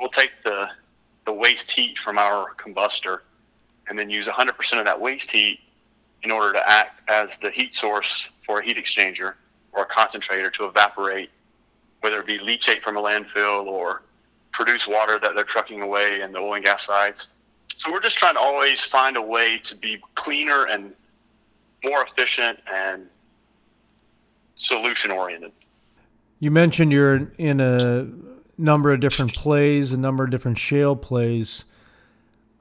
we'll 0.00 0.10
take 0.10 0.30
the, 0.44 0.66
the 1.24 1.32
waste 1.32 1.70
heat 1.70 1.96
from 1.98 2.18
our 2.18 2.54
combustor 2.56 3.20
and 3.88 3.98
then 3.98 4.10
use 4.10 4.26
100% 4.26 4.78
of 4.78 4.84
that 4.84 5.00
waste 5.00 5.30
heat 5.30 5.60
in 6.22 6.30
order 6.30 6.52
to 6.52 6.70
act 6.70 7.00
as 7.08 7.36
the 7.38 7.50
heat 7.50 7.74
source 7.74 8.28
for 8.46 8.60
a 8.60 8.64
heat 8.64 8.76
exchanger 8.76 9.34
or 9.72 9.82
a 9.82 9.86
concentrator 9.86 10.50
to 10.50 10.64
evaporate, 10.64 11.30
whether 12.00 12.20
it 12.20 12.26
be 12.26 12.38
leachate 12.38 12.82
from 12.82 12.96
a 12.96 13.02
landfill 13.02 13.66
or 13.66 14.02
produce 14.52 14.86
water 14.86 15.18
that 15.18 15.34
they're 15.34 15.44
trucking 15.44 15.80
away 15.80 16.20
in 16.20 16.32
the 16.32 16.38
oil 16.38 16.54
and 16.54 16.64
gas 16.64 16.84
sites. 16.84 17.28
So 17.76 17.90
we're 17.90 18.00
just 18.00 18.18
trying 18.18 18.34
to 18.34 18.40
always 18.40 18.84
find 18.84 19.16
a 19.16 19.22
way 19.22 19.58
to 19.58 19.74
be 19.74 19.98
cleaner 20.14 20.66
and 20.66 20.92
more 21.84 22.04
efficient 22.04 22.58
and 22.72 23.06
solution 24.56 25.10
oriented. 25.10 25.52
You 26.38 26.50
mentioned 26.50 26.92
you're 26.92 27.32
in 27.38 27.60
a 27.60 28.08
number 28.58 28.92
of 28.92 29.00
different 29.00 29.34
plays, 29.34 29.92
a 29.92 29.96
number 29.96 30.24
of 30.24 30.30
different 30.30 30.58
shale 30.58 30.94
plays. 30.94 31.64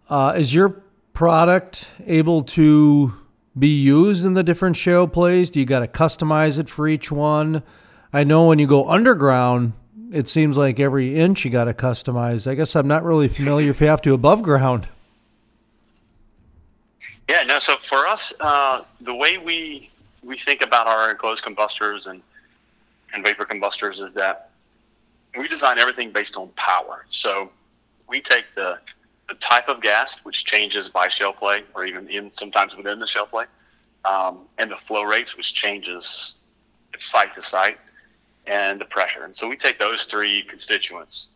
Uh, 0.10 0.34
is 0.38 0.53
your 0.53 0.82
product 1.13 1.86
able 2.06 2.44
to 2.44 3.13
be 3.58 3.67
used 3.67 4.25
in 4.25 4.34
the 4.34 4.43
different 4.43 4.75
shale 4.75 5.08
plays? 5.08 5.50
Do 5.50 5.60
you 5.60 5.65
got 5.65 5.79
to 5.79 5.88
customize 5.88 6.58
it 6.58 6.70
for 6.70 6.88
each 6.88 7.12
one? 7.12 7.63
I 8.13 8.24
know 8.24 8.46
when 8.46 8.60
you 8.60 8.67
go 8.67 8.89
underground, 8.89 9.74
it 10.12 10.27
seems 10.27 10.58
like 10.58 10.79
every 10.79 11.15
inch 11.15 11.46
you 11.46 11.51
got 11.51 11.65
to 11.65 11.74
customize. 11.74 12.50
I 12.50 12.55
guess 12.55 12.75
I'm 12.75 12.88
not 12.88 13.03
really 13.03 13.27
familiar 13.27 13.72
if 13.72 13.81
you 13.81 13.88
have 13.88 14.01
to 14.03 14.13
above 14.13 14.41
ground. 14.41 14.88
Yeah, 17.29 17.43
no. 17.43 17.60
So 17.60 17.77
for 17.77 18.08
us, 18.08 18.34
uh, 18.41 18.84
the 19.00 19.15
way 19.15 19.38
we 19.38 19.89
we 20.24 20.38
think 20.38 20.62
about 20.62 20.88
our 20.88 21.10
enclosed 21.10 21.43
combustors 21.43 22.05
and 22.08 22.22
and 23.13 23.25
vapor 23.25 23.46
combustors 23.46 24.01
is 24.01 24.13
that 24.13 24.50
we 25.38 25.48
design 25.48 25.79
everything 25.79 26.12
based 26.12 26.36
on 26.36 26.50
power. 26.58 27.05
So 27.10 27.50
we 28.08 28.20
take 28.20 28.46
the 28.55 28.79
the 29.31 29.38
type 29.38 29.69
of 29.69 29.81
gas, 29.81 30.19
which 30.25 30.43
changes 30.43 30.89
by 30.89 31.07
shale 31.07 31.31
play 31.31 31.63
or 31.73 31.85
even 31.85 32.09
in 32.09 32.33
sometimes 32.33 32.75
within 32.75 33.00
the 33.00 33.07
shale 33.07 33.25
play, 33.25 33.45
um, 34.03 34.39
and 34.57 34.69
the 34.69 34.75
flow 34.75 35.03
rates, 35.03 35.38
which 35.38 35.53
changes 35.53 36.35
site 36.97 37.33
to 37.33 37.41
site, 37.41 37.77
and 38.45 38.81
the 38.81 38.85
pressure. 38.85 39.23
And 39.23 39.33
so 39.33 39.47
we 39.47 39.55
take 39.55 39.79
those 39.79 40.03
three 40.03 40.43
constituents, 40.43 41.29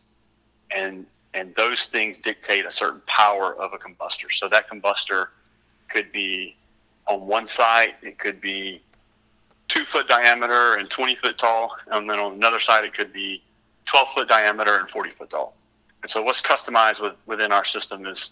and 0.70 1.06
and 1.32 1.54
those 1.54 1.86
things 1.86 2.18
dictate 2.18 2.66
a 2.66 2.70
certain 2.70 3.00
power 3.06 3.54
of 3.54 3.72
a 3.72 3.78
combustor. 3.78 4.30
So 4.30 4.46
that 4.48 4.68
combustor 4.68 5.28
could 5.88 6.12
be 6.12 6.54
on 7.06 7.26
one 7.26 7.46
side, 7.46 7.94
it 8.02 8.18
could 8.18 8.42
be 8.42 8.82
two 9.68 9.84
foot 9.86 10.06
diameter 10.06 10.74
and 10.74 10.90
20 10.90 11.14
foot 11.16 11.38
tall, 11.38 11.76
and 11.90 12.08
then 12.10 12.18
on 12.18 12.34
another 12.34 12.60
side, 12.60 12.84
it 12.84 12.94
could 12.94 13.12
be 13.12 13.42
12 13.86 14.08
foot 14.14 14.28
diameter 14.28 14.78
and 14.78 14.90
40 14.90 15.10
foot 15.10 15.30
tall. 15.30 15.54
And 16.02 16.10
so 16.10 16.22
what's 16.22 16.42
customized 16.42 17.00
with, 17.00 17.14
within 17.26 17.52
our 17.52 17.64
system 17.64 18.06
is 18.06 18.30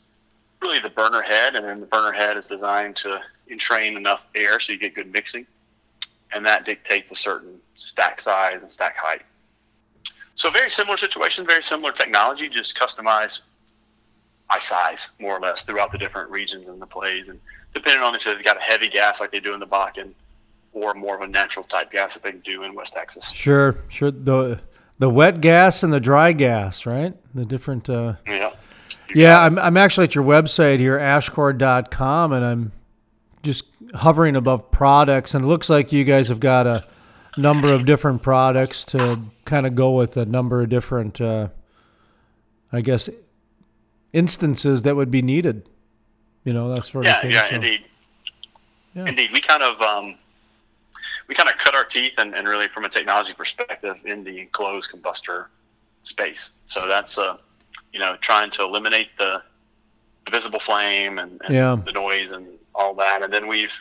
really 0.60 0.78
the 0.78 0.90
burner 0.90 1.22
head, 1.22 1.56
and 1.56 1.66
then 1.66 1.80
the 1.80 1.86
burner 1.86 2.12
head 2.12 2.36
is 2.36 2.46
designed 2.46 2.96
to 2.96 3.20
entrain 3.50 3.96
enough 3.96 4.24
air 4.34 4.60
so 4.60 4.72
you 4.72 4.78
get 4.78 4.94
good 4.94 5.12
mixing, 5.12 5.46
and 6.32 6.46
that 6.46 6.64
dictates 6.64 7.10
a 7.12 7.16
certain 7.16 7.58
stack 7.76 8.20
size 8.20 8.58
and 8.60 8.70
stack 8.70 8.96
height. 8.96 9.22
So 10.36 10.50
very 10.50 10.70
similar 10.70 10.96
situation, 10.96 11.46
very 11.46 11.62
similar 11.62 11.92
technology, 11.92 12.48
just 12.48 12.76
customized 12.76 13.40
by 14.48 14.58
size, 14.58 15.08
more 15.18 15.36
or 15.36 15.40
less, 15.40 15.62
throughout 15.62 15.92
the 15.92 15.98
different 15.98 16.30
regions 16.30 16.68
and 16.68 16.80
the 16.80 16.86
plays, 16.86 17.28
and 17.28 17.40
depending 17.72 18.02
on 18.02 18.14
if 18.14 18.24
they've 18.24 18.44
got 18.44 18.56
a 18.56 18.60
heavy 18.60 18.88
gas 18.88 19.20
like 19.20 19.32
they 19.32 19.40
do 19.40 19.54
in 19.54 19.60
the 19.60 19.66
Bakken, 19.66 20.12
or 20.72 20.92
more 20.94 21.14
of 21.14 21.20
a 21.20 21.26
natural 21.26 21.64
type 21.64 21.92
gas 21.92 22.14
that 22.14 22.22
they 22.22 22.32
can 22.32 22.40
do 22.40 22.64
in 22.64 22.74
West 22.74 22.94
Texas. 22.94 23.30
Sure, 23.30 23.76
sure. 23.88 24.10
The 24.10 24.60
the 24.98 25.10
wet 25.10 25.40
gas 25.40 25.82
and 25.82 25.92
the 25.92 26.00
dry 26.00 26.32
gas, 26.32 26.86
right? 26.86 27.14
The 27.34 27.44
different. 27.44 27.88
Uh, 27.88 28.14
yeah. 28.26 28.50
Yeah, 29.14 29.38
I'm 29.38 29.58
I'm 29.58 29.76
actually 29.76 30.04
at 30.04 30.14
your 30.14 30.24
website 30.24 30.78
here, 30.78 30.98
ashcor.com, 30.98 32.32
and 32.32 32.44
I'm 32.44 32.72
just 33.42 33.64
hovering 33.94 34.34
above 34.34 34.70
products, 34.70 35.34
and 35.34 35.44
it 35.44 35.48
looks 35.48 35.68
like 35.68 35.92
you 35.92 36.04
guys 36.04 36.28
have 36.28 36.40
got 36.40 36.66
a 36.66 36.84
number 37.36 37.72
of 37.72 37.86
different 37.86 38.22
products 38.22 38.84
to 38.86 39.20
kind 39.44 39.66
of 39.66 39.74
go 39.74 39.92
with 39.92 40.16
a 40.16 40.24
number 40.24 40.62
of 40.62 40.68
different, 40.68 41.20
uh, 41.20 41.48
I 42.72 42.80
guess, 42.80 43.08
instances 44.12 44.82
that 44.82 44.96
would 44.96 45.10
be 45.10 45.22
needed. 45.22 45.68
You 46.44 46.52
know, 46.52 46.74
that 46.74 46.84
sort 46.84 47.04
yeah, 47.04 47.16
of 47.16 47.22
thing. 47.22 47.30
Yeah, 47.32 47.48
so. 47.48 47.54
indeed. 47.54 47.84
Yeah. 48.94 49.06
Indeed, 49.06 49.30
we 49.32 49.40
kind 49.40 49.62
of 49.62 49.80
um, 49.80 50.16
we 51.28 51.34
kind 51.34 51.48
of 51.48 51.56
cut 51.58 51.74
our 51.74 51.84
teeth 51.84 52.12
and, 52.18 52.34
and 52.34 52.46
really 52.48 52.68
from 52.68 52.84
a 52.84 52.88
technology 52.88 53.32
perspective 53.32 53.96
in 54.04 54.24
the 54.24 54.40
enclosed 54.40 54.90
combustor 54.90 55.46
space. 56.02 56.50
So 56.66 56.86
that's 56.86 57.16
uh, 57.18 57.36
you 57.92 58.00
know 58.00 58.16
trying 58.20 58.50
to 58.52 58.62
eliminate 58.62 59.08
the, 59.18 59.42
the 60.24 60.30
visible 60.30 60.60
flame 60.60 61.18
and, 61.18 61.40
and 61.44 61.54
Yeah. 61.54 61.76
the 61.84 61.92
noise 61.92 62.32
and 62.32 62.46
all 62.74 62.94
that, 62.94 63.22
and 63.22 63.32
then 63.32 63.46
we've 63.46 63.74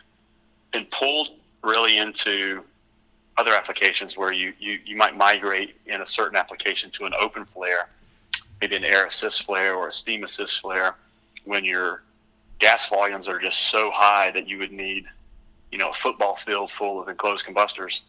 been 0.71 0.85
pulled 0.85 1.29
really 1.63 1.97
into 1.97 2.63
other 3.38 3.51
applications 3.51 4.15
where 4.15 4.31
you, 4.31 4.53
you, 4.59 4.79
you 4.85 4.95
might 4.95 5.17
migrate 5.17 5.75
in 5.88 6.01
a 6.01 6.05
certain 6.05 6.38
application 6.38 6.91
to 6.91 7.05
an 7.05 7.13
open 7.19 7.45
flare, 7.45 7.88
maybe 8.62 8.75
an 8.75 8.83
air 8.83 9.07
assist 9.07 9.43
flare 9.43 9.75
or 9.75 9.88
a 9.88 9.93
steam 9.93 10.23
assist 10.23 10.62
flare, 10.62 10.95
when 11.45 11.65
your 11.65 12.03
gas 12.59 12.89
volumes 12.89 13.27
are 13.27 13.39
just 13.39 13.69
so 13.69 13.89
high 13.91 14.29
that 14.31 14.47
you 14.47 14.59
would 14.59 14.71
need, 14.71 15.05
you 15.73 15.79
know, 15.79 15.89
a 15.89 15.93
football 15.93 16.35
field 16.35 16.69
full 16.69 17.01
of 17.01 17.09
enclosed 17.09 17.47
combustors. 17.47 18.01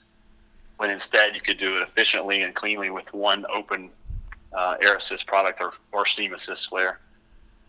When 0.77 0.91
instead 0.91 1.35
you 1.35 1.41
could 1.41 1.59
do 1.59 1.79
it 1.79 1.83
efficiently 1.83 2.43
and 2.43 2.55
cleanly 2.55 2.91
with 2.91 3.11
one 3.15 3.47
open 3.53 3.89
uh, 4.53 4.77
air 4.83 4.97
assist 4.97 5.27
product 5.27 5.63
or, 5.63 5.73
or 5.91 6.05
steam 6.05 6.35
assist 6.35 6.69
flare. 6.69 7.01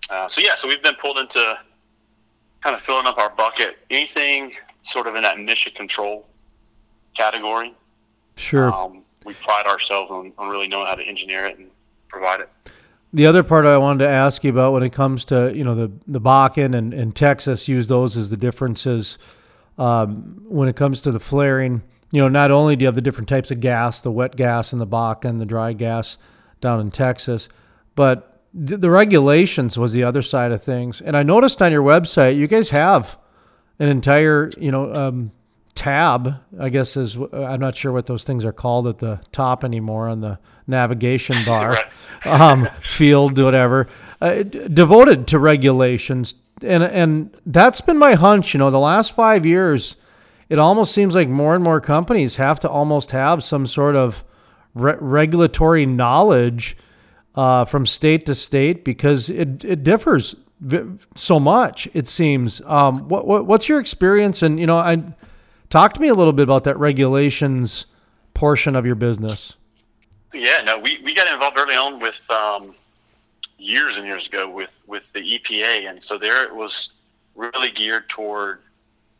Uh, 0.09 0.27
so 0.27 0.41
yeah, 0.41 0.55
so 0.55 0.67
we've 0.67 0.83
been 0.83 0.95
pulled 0.95 1.17
into 1.17 1.57
kind 2.61 2.75
of 2.75 2.81
filling 2.81 3.05
up 3.05 3.17
our 3.17 3.29
bucket. 3.29 3.77
Anything 3.89 4.51
sort 4.83 5.07
of 5.07 5.15
in 5.15 5.23
that 5.23 5.39
mission 5.39 5.71
control 5.73 6.27
category. 7.15 7.73
Sure. 8.35 8.73
Um, 8.73 9.03
we 9.23 9.33
pride 9.35 9.65
ourselves 9.65 10.11
on, 10.11 10.33
on 10.37 10.49
really 10.49 10.67
knowing 10.67 10.87
how 10.87 10.95
to 10.95 11.03
engineer 11.03 11.45
it 11.45 11.57
and 11.57 11.69
provide 12.09 12.41
it. 12.41 12.49
The 13.13 13.27
other 13.27 13.43
part 13.43 13.65
I 13.65 13.77
wanted 13.77 14.03
to 14.03 14.09
ask 14.09 14.43
you 14.43 14.49
about 14.49 14.73
when 14.73 14.83
it 14.83 14.91
comes 14.91 15.23
to 15.25 15.55
you 15.55 15.63
know 15.63 15.73
the 15.73 15.91
the 16.05 16.19
Bakken 16.19 16.75
and, 16.75 16.93
and 16.93 17.15
Texas 17.15 17.69
use 17.69 17.87
those 17.87 18.17
as 18.17 18.29
the 18.29 18.35
differences 18.35 19.17
um, 19.77 20.41
when 20.47 20.67
it 20.67 20.75
comes 20.75 21.01
to 21.01 21.11
the 21.11 21.19
flaring. 21.19 21.81
You 22.11 22.21
know, 22.21 22.29
not 22.29 22.51
only 22.51 22.75
do 22.75 22.83
you 22.83 22.87
have 22.87 22.95
the 22.95 23.01
different 23.01 23.29
types 23.29 23.51
of 23.51 23.59
gas, 23.59 24.01
the 24.01 24.11
wet 24.11 24.35
gas 24.35 24.71
in 24.71 24.79
the 24.79 24.87
Bakken, 24.87 25.39
the 25.39 25.45
dry 25.45 25.73
gas 25.73 26.17
down 26.61 26.79
in 26.79 26.91
Texas, 26.91 27.49
but 27.95 28.41
the, 28.53 28.77
the 28.77 28.89
regulations 28.89 29.77
was 29.77 29.91
the 29.91 30.03
other 30.03 30.21
side 30.21 30.51
of 30.51 30.63
things. 30.63 31.01
And 31.01 31.17
I 31.17 31.23
noticed 31.23 31.61
on 31.61 31.71
your 31.71 31.83
website 31.83 32.37
you 32.37 32.47
guys 32.47 32.69
have 32.69 33.17
an 33.79 33.89
entire 33.89 34.49
you 34.57 34.71
know 34.71 34.93
um, 34.93 35.31
tab. 35.73 36.35
I 36.59 36.69
guess 36.69 36.95
is 36.95 37.17
I'm 37.33 37.59
not 37.59 37.75
sure 37.75 37.91
what 37.91 38.05
those 38.05 38.23
things 38.23 38.45
are 38.45 38.53
called 38.53 38.87
at 38.87 38.99
the 38.99 39.19
top 39.31 39.63
anymore 39.63 40.07
on 40.07 40.21
the 40.21 40.39
navigation 40.67 41.35
bar 41.45 41.77
um, 42.23 42.69
field, 42.81 43.37
whatever, 43.37 43.87
uh, 44.21 44.43
d- 44.43 44.67
devoted 44.69 45.27
to 45.27 45.39
regulations, 45.39 46.33
and 46.61 46.83
and 46.83 47.37
that's 47.45 47.81
been 47.81 47.97
my 47.97 48.13
hunch. 48.13 48.53
You 48.53 48.59
know, 48.59 48.71
the 48.71 48.79
last 48.79 49.13
five 49.13 49.45
years, 49.45 49.95
it 50.49 50.59
almost 50.59 50.93
seems 50.93 51.15
like 51.15 51.27
more 51.27 51.55
and 51.55 51.63
more 51.63 51.81
companies 51.81 52.35
have 52.35 52.59
to 52.61 52.69
almost 52.69 53.11
have 53.11 53.43
some 53.43 53.67
sort 53.67 53.95
of 53.95 54.23
re- 54.73 54.97
regulatory 54.99 55.85
knowledge 55.85 56.77
uh, 57.35 57.65
from 57.65 57.85
state 57.85 58.25
to 58.25 58.35
state 58.35 58.83
because 58.83 59.29
it 59.29 59.63
it 59.63 59.83
differs 59.83 60.35
so 61.15 61.39
much. 61.39 61.87
It 61.93 62.07
seems. 62.07 62.61
Um, 62.65 63.07
what, 63.09 63.27
what 63.27 63.45
what's 63.45 63.67
your 63.67 63.79
experience? 63.79 64.41
And 64.41 64.59
you 64.59 64.65
know, 64.65 64.77
I 64.77 65.03
talk 65.69 65.93
to 65.93 66.01
me 66.01 66.07
a 66.07 66.13
little 66.13 66.33
bit 66.33 66.43
about 66.43 66.63
that 66.65 66.77
regulations 66.77 67.85
portion 68.33 68.75
of 68.75 68.85
your 68.85 68.95
business. 68.95 69.55
Yeah, 70.33 70.61
no, 70.63 70.77
we, 70.77 70.99
we 71.03 71.15
got 71.15 71.31
involved 71.31 71.57
early 71.57 71.75
on 71.75 71.99
with 71.99 72.19
um, 72.29 72.75
years 73.65 73.97
and 73.97 74.05
years 74.05 74.27
ago 74.27 74.49
with, 74.49 74.79
with 74.87 75.03
the 75.13 75.19
EPA, 75.19 75.89
and 75.89 76.01
so 76.01 76.17
there 76.17 76.43
it 76.43 76.55
was 76.55 76.89
really 77.35 77.71
geared 77.71 78.07
toward, 78.09 78.59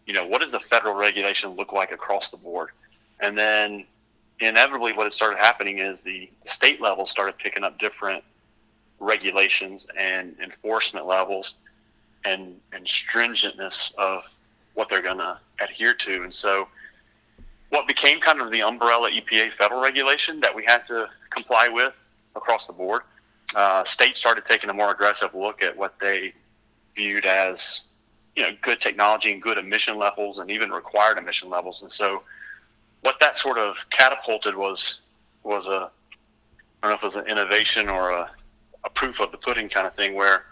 you 0.06 0.14
know, 0.14 0.26
what 0.26 0.42
does 0.42 0.52
the 0.52 0.60
federal 0.60 0.96
regulation 0.96 1.52
look 1.52 1.74
like 1.74 1.92
across 1.92 2.30
the 2.30 2.38
board, 2.38 2.70
and 3.20 3.38
then 3.38 3.86
inevitably 4.40 4.94
what 4.94 5.04
had 5.04 5.14
started 5.14 5.38
happening 5.40 5.80
is 5.80 6.02
the 6.02 6.30
state 6.46 6.82
level 6.82 7.06
started 7.06 7.38
picking 7.38 7.64
up 7.64 7.80
different 7.80 8.24
regulations 9.00 9.88
and 9.98 10.36
enforcement 10.42 11.06
levels 11.06 11.56
and 12.26 12.60
and 12.74 12.86
stringentness 12.86 13.94
of 13.96 14.24
what 14.74 14.90
they're 14.90 15.02
going 15.02 15.18
to 15.18 15.38
adhere 15.62 15.94
to, 15.94 16.24
and 16.24 16.34
so 16.34 16.68
what 17.70 17.88
became 17.88 18.20
kind 18.20 18.42
of 18.42 18.52
the 18.52 18.62
umbrella 18.62 19.10
EPA 19.10 19.52
federal 19.54 19.82
regulation 19.82 20.40
that 20.40 20.54
we 20.56 20.64
had 20.66 20.86
to 20.88 21.10
comply 21.30 21.68
with 21.68 21.94
across 22.36 22.68
the 22.68 22.74
board. 22.74 23.02
Uh, 23.54 23.84
states 23.84 24.20
started 24.20 24.46
taking 24.46 24.70
a 24.70 24.74
more 24.74 24.92
aggressive 24.92 25.34
look 25.36 25.62
at 25.62 25.76
what 25.76 25.96
they 26.00 26.34
viewed 26.96 27.26
as, 27.26 27.82
you 28.36 28.44
know, 28.44 28.50
good 28.62 28.82
technology 28.82 29.32
and 29.32 29.42
good 29.42 29.58
emission 29.58 29.98
levels 29.98 30.40
and 30.40 30.50
even 30.50 30.72
required 30.72 31.18
emission 31.18 31.50
levels. 31.50 31.82
And 31.82 31.92
so, 31.92 32.24
what 33.02 33.20
that 33.20 33.38
sort 33.38 33.58
of 33.58 33.76
catapulted 33.92 34.56
was 34.56 35.02
was 35.44 35.68
a 35.68 35.92
I 36.82 36.90
don't 36.90 36.92
know 36.92 36.96
if 36.96 37.04
it 37.04 37.06
was 37.06 37.16
an 37.16 37.28
innovation 37.28 37.90
or 37.90 38.12
a, 38.12 38.32
a 38.84 38.90
proof 38.90 39.20
of 39.20 39.32
the 39.32 39.38
pudding 39.38 39.70
kind 39.70 39.88
of 39.88 39.94
thing, 39.94 40.16
where 40.16 40.46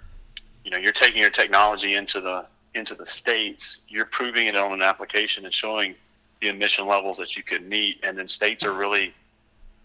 you 0.64 0.72
know 0.72 0.78
you're 0.78 0.92
taking 0.92 1.20
your 1.20 1.30
technology 1.30 1.96
into 1.96 2.22
the 2.22 2.46
into 2.76 2.96
the 2.96 3.06
states, 3.06 3.80
you're 3.88 4.06
proving 4.06 4.48
it 4.48 4.56
on 4.56 4.72
an 4.74 4.82
application 4.82 5.46
and 5.46 5.54
showing 5.54 5.96
the 6.42 6.48
emission 6.50 6.88
levels 6.88 7.18
that 7.18 7.36
you 7.36 7.44
could 7.44 7.68
meet, 7.68 8.00
and 8.04 8.18
then 8.18 8.28
states 8.28 8.64
are 8.64 8.74
really, 8.74 9.14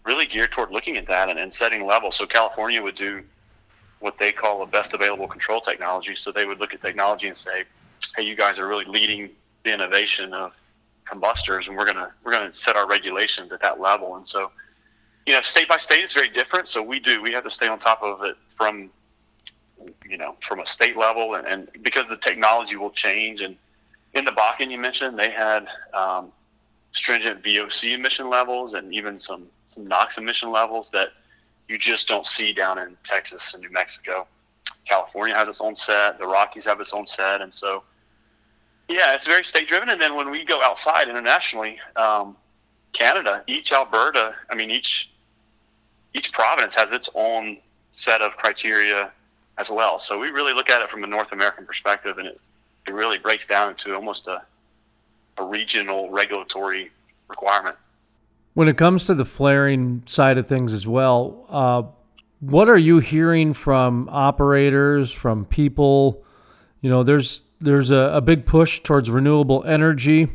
really 0.09 0.25
geared 0.25 0.51
toward 0.51 0.71
looking 0.71 0.97
at 0.97 1.07
that 1.07 1.29
and, 1.29 1.39
and 1.39 1.53
setting 1.53 1.85
levels. 1.85 2.15
So 2.15 2.25
California 2.25 2.81
would 2.81 2.95
do 2.95 3.23
what 3.99 4.17
they 4.17 4.31
call 4.31 4.61
a 4.63 4.65
best 4.65 4.93
available 4.93 5.27
control 5.27 5.61
technology. 5.61 6.15
So 6.15 6.31
they 6.31 6.45
would 6.45 6.59
look 6.59 6.73
at 6.73 6.81
technology 6.81 7.27
and 7.27 7.37
say, 7.37 7.63
"Hey, 8.15 8.23
you 8.23 8.35
guys 8.35 8.59
are 8.59 8.67
really 8.67 8.85
leading 8.85 9.29
the 9.63 9.73
innovation 9.73 10.33
of 10.33 10.53
combustors, 11.05 11.67
and 11.67 11.77
we're 11.77 11.85
gonna 11.85 12.11
we're 12.23 12.31
gonna 12.31 12.53
set 12.53 12.75
our 12.75 12.87
regulations 12.87 13.53
at 13.53 13.61
that 13.61 13.79
level." 13.79 14.15
And 14.15 14.27
so, 14.27 14.51
you 15.25 15.33
know, 15.33 15.41
state 15.41 15.67
by 15.69 15.77
state, 15.77 16.03
it's 16.03 16.13
very 16.13 16.29
different. 16.29 16.67
So 16.67 16.81
we 16.81 16.99
do 16.99 17.21
we 17.21 17.31
have 17.33 17.43
to 17.43 17.51
stay 17.51 17.67
on 17.67 17.79
top 17.79 18.01
of 18.01 18.23
it 18.23 18.35
from 18.57 18.89
you 20.09 20.17
know 20.17 20.35
from 20.41 20.59
a 20.59 20.65
state 20.65 20.97
level, 20.97 21.35
and, 21.35 21.47
and 21.47 21.69
because 21.81 22.09
the 22.09 22.17
technology 22.17 22.75
will 22.75 22.91
change 22.91 23.41
and 23.41 23.55
in 24.13 24.25
the 24.25 24.31
Bakken 24.31 24.71
you 24.71 24.77
mentioned, 24.77 25.17
they 25.17 25.29
had 25.29 25.67
um, 25.93 26.31
stringent 26.91 27.43
VOC 27.43 27.93
emission 27.93 28.29
levels 28.29 28.73
and 28.73 28.93
even 28.93 29.19
some, 29.19 29.47
some 29.69 29.87
NOx 29.87 30.17
emission 30.17 30.51
levels 30.51 30.89
that 30.91 31.09
you 31.67 31.77
just 31.77 32.07
don't 32.07 32.25
see 32.25 32.51
down 32.51 32.77
in 32.77 32.97
Texas 33.03 33.53
and 33.53 33.63
New 33.63 33.71
Mexico. 33.71 34.27
California 34.85 35.35
has 35.35 35.47
its 35.47 35.61
own 35.61 35.75
set, 35.75 36.17
the 36.17 36.25
Rockies 36.25 36.65
have 36.65 36.81
its 36.81 36.93
own 36.93 37.05
set, 37.05 37.41
and 37.41 37.53
so 37.53 37.83
yeah, 38.87 39.13
it's 39.13 39.27
very 39.27 39.43
state 39.43 39.67
driven. 39.67 39.89
And 39.89 40.01
then 40.01 40.15
when 40.15 40.31
we 40.31 40.43
go 40.43 40.61
outside 40.63 41.07
internationally, 41.07 41.79
um, 41.95 42.35
Canada, 42.91 43.43
each 43.45 43.71
Alberta, 43.71 44.33
I 44.49 44.55
mean 44.55 44.71
each 44.71 45.11
each 46.13 46.33
province 46.33 46.73
has 46.73 46.91
its 46.91 47.07
own 47.13 47.57
set 47.91 48.21
of 48.21 48.35
criteria 48.35 49.11
as 49.59 49.69
well. 49.69 49.99
So 49.99 50.17
we 50.17 50.29
really 50.29 50.53
look 50.53 50.71
at 50.71 50.81
it 50.81 50.89
from 50.89 51.03
a 51.03 51.07
North 51.07 51.31
American 51.31 51.67
perspective, 51.67 52.17
and 52.17 52.27
it, 52.27 52.41
it 52.87 52.93
really 52.93 53.19
breaks 53.19 53.45
down 53.45 53.69
into 53.69 53.93
almost 53.93 54.27
a, 54.27 54.41
a 55.37 55.43
regional 55.43 56.09
regulatory 56.09 56.91
requirement. 57.27 57.75
When 58.53 58.67
it 58.67 58.77
comes 58.77 59.05
to 59.05 59.13
the 59.13 59.25
flaring 59.25 60.03
side 60.05 60.37
of 60.37 60.47
things 60.47 60.73
as 60.73 60.85
well, 60.87 61.45
uh, 61.49 61.83
what 62.39 62.69
are 62.69 62.77
you 62.77 62.99
hearing 62.99 63.53
from 63.53 64.09
operators, 64.11 65.11
from 65.11 65.45
people? 65.45 66.23
You 66.81 66.89
know, 66.89 67.03
there's 67.03 67.41
there's 67.61 67.91
a, 67.91 68.11
a 68.13 68.21
big 68.21 68.45
push 68.45 68.79
towards 68.79 69.09
renewable 69.09 69.63
energy. 69.65 70.29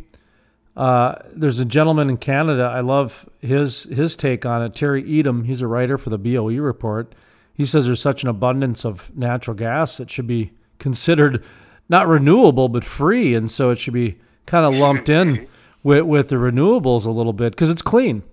Uh, 0.76 1.14
there's 1.33 1.59
a 1.59 1.64
gentleman 1.64 2.11
in 2.11 2.16
Canada. 2.16 2.64
I 2.64 2.80
love 2.80 3.28
his 3.40 3.85
his 3.85 4.16
take 4.16 4.44
on 4.44 4.62
it. 4.62 4.75
Terry 4.75 5.02
Etam. 5.02 5.47
He's 5.47 5.61
a 5.61 5.66
writer 5.66 5.97
for 5.97 6.11
the 6.11 6.18
BOE 6.18 6.59
report. 6.61 7.14
He 7.54 7.64
says 7.64 7.87
there's 7.87 8.00
such 8.00 8.23
an 8.23 8.28
abundance 8.28 8.85
of 8.85 9.14
natural 9.16 9.56
gas 9.56 10.00
it 10.00 10.11
should 10.11 10.26
be 10.26 10.52
considered 10.78 11.44
not 11.88 12.09
renewable 12.09 12.68
but 12.68 12.85
free, 12.85 13.35
and 13.35 13.50
so 13.50 13.71
it 13.71 13.78
should 13.78 13.94
be 13.94 14.18
kind 14.47 14.66
of 14.66 14.75
lumped 14.75 15.09
in 15.09 15.47
with 15.85 16.03
with 16.03 16.29
the 16.31 16.37
renewables 16.37 17.07
a 17.07 17.11
little 17.11 17.33
bit 17.33 17.53
because 17.53 17.71
it's 17.71 17.83
clean. 17.83 18.25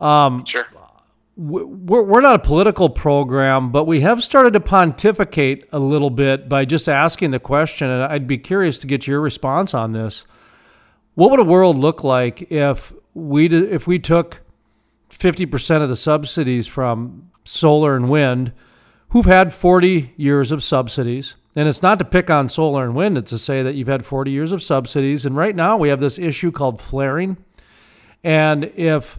Um, 0.00 0.44
sure 0.44 0.66
we're, 1.40 2.02
we're 2.02 2.20
not 2.20 2.36
a 2.36 2.40
political 2.40 2.90
program, 2.90 3.72
but 3.72 3.84
we 3.84 4.02
have 4.02 4.22
started 4.22 4.52
to 4.52 4.60
pontificate 4.60 5.66
a 5.72 5.78
little 5.78 6.10
bit 6.10 6.50
by 6.50 6.66
just 6.66 6.86
asking 6.86 7.30
the 7.30 7.40
question, 7.40 7.88
and 7.88 8.02
I'd 8.02 8.26
be 8.26 8.36
curious 8.36 8.78
to 8.80 8.86
get 8.86 9.06
your 9.06 9.20
response 9.22 9.72
on 9.72 9.92
this. 9.92 10.26
What 11.14 11.30
would 11.30 11.40
a 11.40 11.44
world 11.44 11.78
look 11.78 12.04
like 12.04 12.52
if 12.52 12.92
we 13.14 13.46
if 13.46 13.86
we 13.86 13.98
took 13.98 14.42
50% 15.10 15.82
of 15.82 15.88
the 15.88 15.96
subsidies 15.96 16.66
from 16.66 17.30
solar 17.44 17.96
and 17.96 18.10
wind, 18.10 18.52
who've 19.08 19.24
had 19.24 19.52
40 19.52 20.12
years 20.18 20.52
of 20.52 20.62
subsidies? 20.62 21.36
And 21.56 21.68
it's 21.68 21.82
not 21.82 21.98
to 21.98 22.04
pick 22.04 22.30
on 22.30 22.48
solar 22.48 22.84
and 22.84 22.94
wind, 22.94 23.18
it's 23.18 23.30
to 23.30 23.38
say 23.38 23.62
that 23.62 23.74
you've 23.74 23.88
had 23.88 24.06
40 24.06 24.30
years 24.30 24.52
of 24.52 24.62
subsidies. 24.62 25.26
And 25.26 25.36
right 25.36 25.54
now 25.54 25.76
we 25.76 25.88
have 25.88 25.98
this 25.98 26.18
issue 26.18 26.52
called 26.52 26.80
flaring. 26.80 27.36
And 28.22 28.70
if 28.76 29.18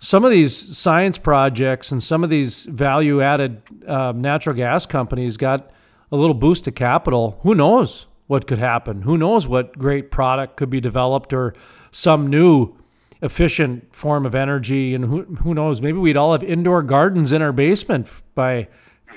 some 0.00 0.24
of 0.24 0.30
these 0.30 0.76
science 0.76 1.18
projects 1.18 1.92
and 1.92 2.02
some 2.02 2.24
of 2.24 2.30
these 2.30 2.64
value 2.64 3.20
added 3.20 3.62
uh, 3.86 4.12
natural 4.14 4.54
gas 4.54 4.86
companies 4.86 5.36
got 5.36 5.70
a 6.10 6.16
little 6.16 6.34
boost 6.34 6.66
of 6.66 6.74
capital. 6.74 7.38
Who 7.42 7.54
knows 7.54 8.06
what 8.26 8.46
could 8.46 8.58
happen? 8.58 9.02
Who 9.02 9.18
knows 9.18 9.46
what 9.46 9.76
great 9.76 10.10
product 10.10 10.56
could 10.56 10.70
be 10.70 10.80
developed 10.80 11.32
or 11.32 11.54
some 11.90 12.28
new 12.28 12.76
efficient 13.22 13.94
form 13.94 14.24
of 14.24 14.34
energy? 14.34 14.94
And 14.94 15.04
who, 15.04 15.22
who 15.22 15.54
knows? 15.54 15.82
Maybe 15.82 15.98
we'd 15.98 16.16
all 16.16 16.32
have 16.32 16.44
indoor 16.44 16.82
gardens 16.82 17.32
in 17.32 17.42
our 17.42 17.52
basement 17.52 18.08
by 18.34 18.68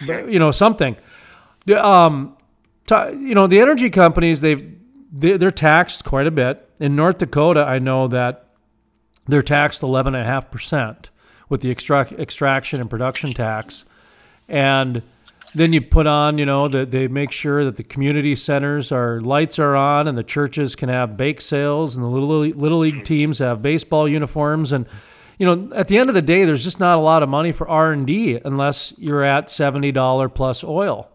you 0.08 0.40
know, 0.40 0.52
something. 0.52 0.96
Um, 1.70 2.38
t- 2.86 2.96
you 2.96 3.36
know, 3.36 3.48
the 3.48 3.60
energy 3.60 3.90
companies, 3.90 4.42
they've, 4.42 4.78
they're 5.12 5.52
taxed 5.52 6.04
quite 6.04 6.28
a 6.28 6.32
bit. 6.32 6.68
In 6.80 6.96
North 6.96 7.20
Dakota, 7.20 7.62
I 7.62 7.80
know 7.80 8.08
that 8.08 8.48
they're 9.28 9.42
taxed 9.42 9.82
11.5% 9.82 11.10
with 11.50 11.62
the 11.62 11.70
extract, 11.70 12.14
extraction 12.14 12.82
and 12.82 12.90
production 12.90 13.34
tax. 13.34 13.86
And 14.48 15.04
then 15.54 15.74
you 15.74 15.82
put 15.82 16.08
on, 16.08 16.38
you 16.38 16.46
know, 16.46 16.68
that 16.70 16.92
they 16.92 17.08
make 17.08 17.32
sure 17.32 17.66
that 17.66 17.76
the 17.76 17.84
community 17.84 18.36
centers 18.36 18.92
are 18.92 19.20
lights 19.22 19.60
are 19.60 19.76
on 19.76 20.08
and 20.08 20.18
the 20.18 20.24
churches 20.24 20.76
can 20.76 20.90
have 20.90 21.18
bake 21.18 21.42
sales 21.42 21.96
and 21.96 22.04
the 22.04 22.10
little 22.10 22.40
little 22.58 22.80
league 22.80 23.04
teams 23.04 23.40
have 23.40 23.62
baseball 23.62 24.08
uniforms 24.08 24.72
and 24.72 24.86
you 25.38 25.46
know, 25.46 25.76
at 25.76 25.88
the 25.88 25.98
end 25.98 26.10
of 26.10 26.14
the 26.14 26.22
day 26.22 26.46
there's 26.46 26.64
just 26.64 26.80
not 26.80 26.98
a 26.98 27.02
lot 27.02 27.24
of 27.24 27.28
money 27.28 27.52
for 27.52 27.68
R&D 27.68 28.40
unless 28.46 28.94
you're 28.98 29.24
at 29.24 29.48
$70 29.48 30.34
plus 30.34 30.64
oil. 30.64 31.11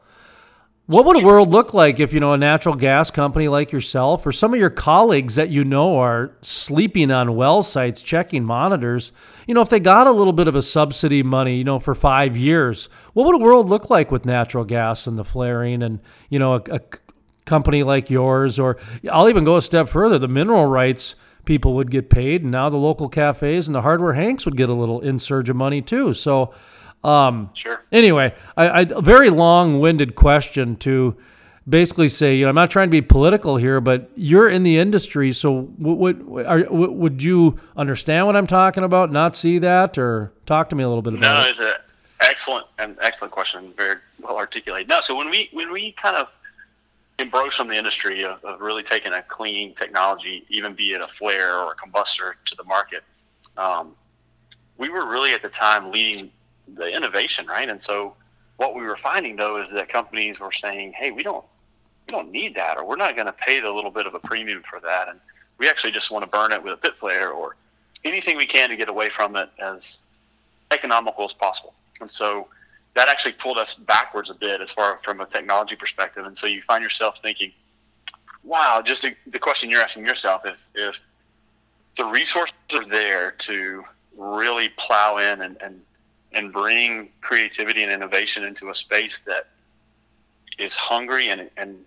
What 0.88 1.04
would 1.04 1.20
a 1.20 1.26
world 1.26 1.50
look 1.50 1.74
like 1.74 1.98
if, 1.98 2.12
you 2.12 2.20
know, 2.20 2.32
a 2.32 2.38
natural 2.38 2.76
gas 2.76 3.10
company 3.10 3.48
like 3.48 3.72
yourself 3.72 4.24
or 4.24 4.30
some 4.30 4.54
of 4.54 4.60
your 4.60 4.70
colleagues 4.70 5.34
that 5.34 5.50
you 5.50 5.64
know 5.64 5.98
are 5.98 6.30
sleeping 6.42 7.10
on 7.10 7.34
well 7.34 7.64
sites 7.64 8.00
checking 8.00 8.44
monitors, 8.44 9.10
you 9.48 9.54
know, 9.54 9.62
if 9.62 9.68
they 9.68 9.80
got 9.80 10.06
a 10.06 10.12
little 10.12 10.32
bit 10.32 10.46
of 10.46 10.54
a 10.54 10.62
subsidy 10.62 11.24
money, 11.24 11.56
you 11.56 11.64
know, 11.64 11.80
for 11.80 11.92
five 11.92 12.36
years, 12.36 12.88
what 13.14 13.26
would 13.26 13.34
a 13.34 13.44
world 13.44 13.68
look 13.68 13.90
like 13.90 14.12
with 14.12 14.24
natural 14.24 14.64
gas 14.64 15.08
and 15.08 15.18
the 15.18 15.24
flaring 15.24 15.82
and, 15.82 15.98
you 16.30 16.38
know, 16.38 16.54
a, 16.54 16.62
a 16.70 16.80
company 17.46 17.82
like 17.82 18.08
yours? 18.08 18.60
Or 18.60 18.76
I'll 19.10 19.28
even 19.28 19.42
go 19.42 19.56
a 19.56 19.62
step 19.62 19.88
further 19.88 20.20
the 20.20 20.28
mineral 20.28 20.66
rights 20.66 21.16
people 21.44 21.74
would 21.74 21.90
get 21.90 22.10
paid, 22.10 22.42
and 22.42 22.52
now 22.52 22.68
the 22.68 22.76
local 22.76 23.08
cafes 23.08 23.66
and 23.66 23.74
the 23.74 23.82
hardware 23.82 24.12
hanks 24.12 24.44
would 24.44 24.56
get 24.56 24.68
a 24.68 24.74
little 24.74 25.00
insurge 25.00 25.48
of 25.48 25.56
money 25.56 25.82
too. 25.82 26.12
So, 26.12 26.54
um, 27.06 27.50
sure. 27.54 27.82
Anyway, 27.92 28.34
I, 28.56 28.66
I, 28.66 28.80
a 28.80 29.00
very 29.00 29.30
long-winded 29.30 30.14
question 30.14 30.76
to 30.78 31.16
basically 31.68 32.08
say, 32.08 32.36
you 32.36 32.44
know, 32.44 32.48
I'm 32.48 32.54
not 32.54 32.70
trying 32.70 32.88
to 32.88 32.90
be 32.90 33.02
political 33.02 33.56
here, 33.56 33.80
but 33.80 34.10
you're 34.14 34.48
in 34.48 34.62
the 34.62 34.78
industry, 34.78 35.32
so 35.32 35.68
would 35.78 36.26
would 36.26 37.22
you 37.22 37.58
understand 37.76 38.26
what 38.26 38.36
I'm 38.36 38.46
talking 38.46 38.84
about? 38.84 39.10
Not 39.12 39.36
see 39.36 39.58
that, 39.58 39.98
or 39.98 40.32
talk 40.46 40.68
to 40.70 40.76
me 40.76 40.84
a 40.84 40.88
little 40.88 41.02
bit 41.02 41.14
about 41.14 41.22
no, 41.22 41.40
it? 41.40 41.42
No, 41.42 41.50
it's 41.50 41.58
an 41.60 41.74
excellent 42.20 42.66
and 42.78 42.96
excellent 43.00 43.32
question, 43.32 43.72
very 43.76 43.96
well 44.20 44.36
articulated. 44.36 44.88
No, 44.88 45.00
so 45.00 45.14
when 45.16 45.30
we 45.30 45.48
when 45.52 45.72
we 45.72 45.92
kind 45.92 46.16
of 46.16 46.28
embrace 47.18 47.54
from 47.54 47.68
the 47.68 47.76
industry 47.76 48.24
of, 48.24 48.44
of 48.44 48.60
really 48.60 48.82
taking 48.82 49.12
a 49.12 49.22
clean 49.22 49.74
technology, 49.74 50.44
even 50.48 50.74
be 50.74 50.92
it 50.92 51.00
a 51.00 51.08
flare 51.08 51.58
or 51.58 51.72
a 51.72 51.76
combustor, 51.76 52.32
to 52.44 52.54
the 52.56 52.64
market, 52.64 53.02
um, 53.56 53.94
we 54.76 54.88
were 54.88 55.08
really 55.08 55.32
at 55.32 55.42
the 55.42 55.48
time 55.48 55.90
leading 55.90 56.30
the 56.74 56.86
innovation, 56.86 57.46
right? 57.46 57.68
And 57.68 57.82
so 57.82 58.14
what 58.56 58.74
we 58.74 58.82
were 58.82 58.96
finding 58.96 59.36
though 59.36 59.60
is 59.60 59.70
that 59.70 59.88
companies 59.88 60.40
were 60.40 60.52
saying, 60.52 60.92
"Hey, 60.92 61.10
we 61.10 61.22
don't 61.22 61.44
we 62.06 62.12
don't 62.12 62.30
need 62.30 62.54
that, 62.54 62.76
or 62.76 62.84
we're 62.84 62.96
not 62.96 63.14
going 63.16 63.26
to 63.26 63.32
pay 63.32 63.60
the 63.60 63.70
little 63.70 63.90
bit 63.90 64.06
of 64.06 64.14
a 64.14 64.20
premium 64.20 64.62
for 64.68 64.80
that, 64.80 65.08
and 65.08 65.20
we 65.58 65.68
actually 65.68 65.92
just 65.92 66.10
want 66.10 66.22
to 66.22 66.30
burn 66.30 66.52
it 66.52 66.62
with 66.62 66.74
a 66.74 66.76
pit 66.76 66.94
flare 66.98 67.30
or 67.30 67.56
anything 68.04 68.36
we 68.36 68.46
can 68.46 68.70
to 68.70 68.76
get 68.76 68.88
away 68.88 69.08
from 69.08 69.36
it 69.36 69.50
as 69.58 69.98
economical 70.70 71.24
as 71.24 71.32
possible." 71.32 71.74
And 72.00 72.10
so 72.10 72.48
that 72.94 73.08
actually 73.08 73.32
pulled 73.32 73.58
us 73.58 73.74
backwards 73.74 74.30
a 74.30 74.34
bit 74.34 74.60
as 74.60 74.70
far 74.70 75.00
from 75.04 75.20
a 75.20 75.26
technology 75.26 75.76
perspective. 75.76 76.24
And 76.24 76.36
so 76.36 76.46
you 76.46 76.62
find 76.62 76.82
yourself 76.82 77.18
thinking, 77.18 77.52
"Wow!" 78.42 78.82
Just 78.84 79.02
the, 79.02 79.14
the 79.26 79.38
question 79.38 79.70
you're 79.70 79.82
asking 79.82 80.06
yourself: 80.06 80.42
if 80.44 80.56
if 80.74 81.00
the 81.96 82.04
resources 82.04 82.54
are 82.74 82.84
there 82.84 83.32
to 83.32 83.84
really 84.16 84.68
plow 84.70 85.18
in 85.18 85.42
and, 85.42 85.56
and 85.62 85.80
and 86.36 86.52
bring 86.52 87.08
creativity 87.22 87.82
and 87.82 87.90
innovation 87.90 88.44
into 88.44 88.68
a 88.68 88.74
space 88.74 89.20
that 89.20 89.48
is 90.58 90.76
hungry 90.76 91.30
and, 91.30 91.50
and, 91.56 91.78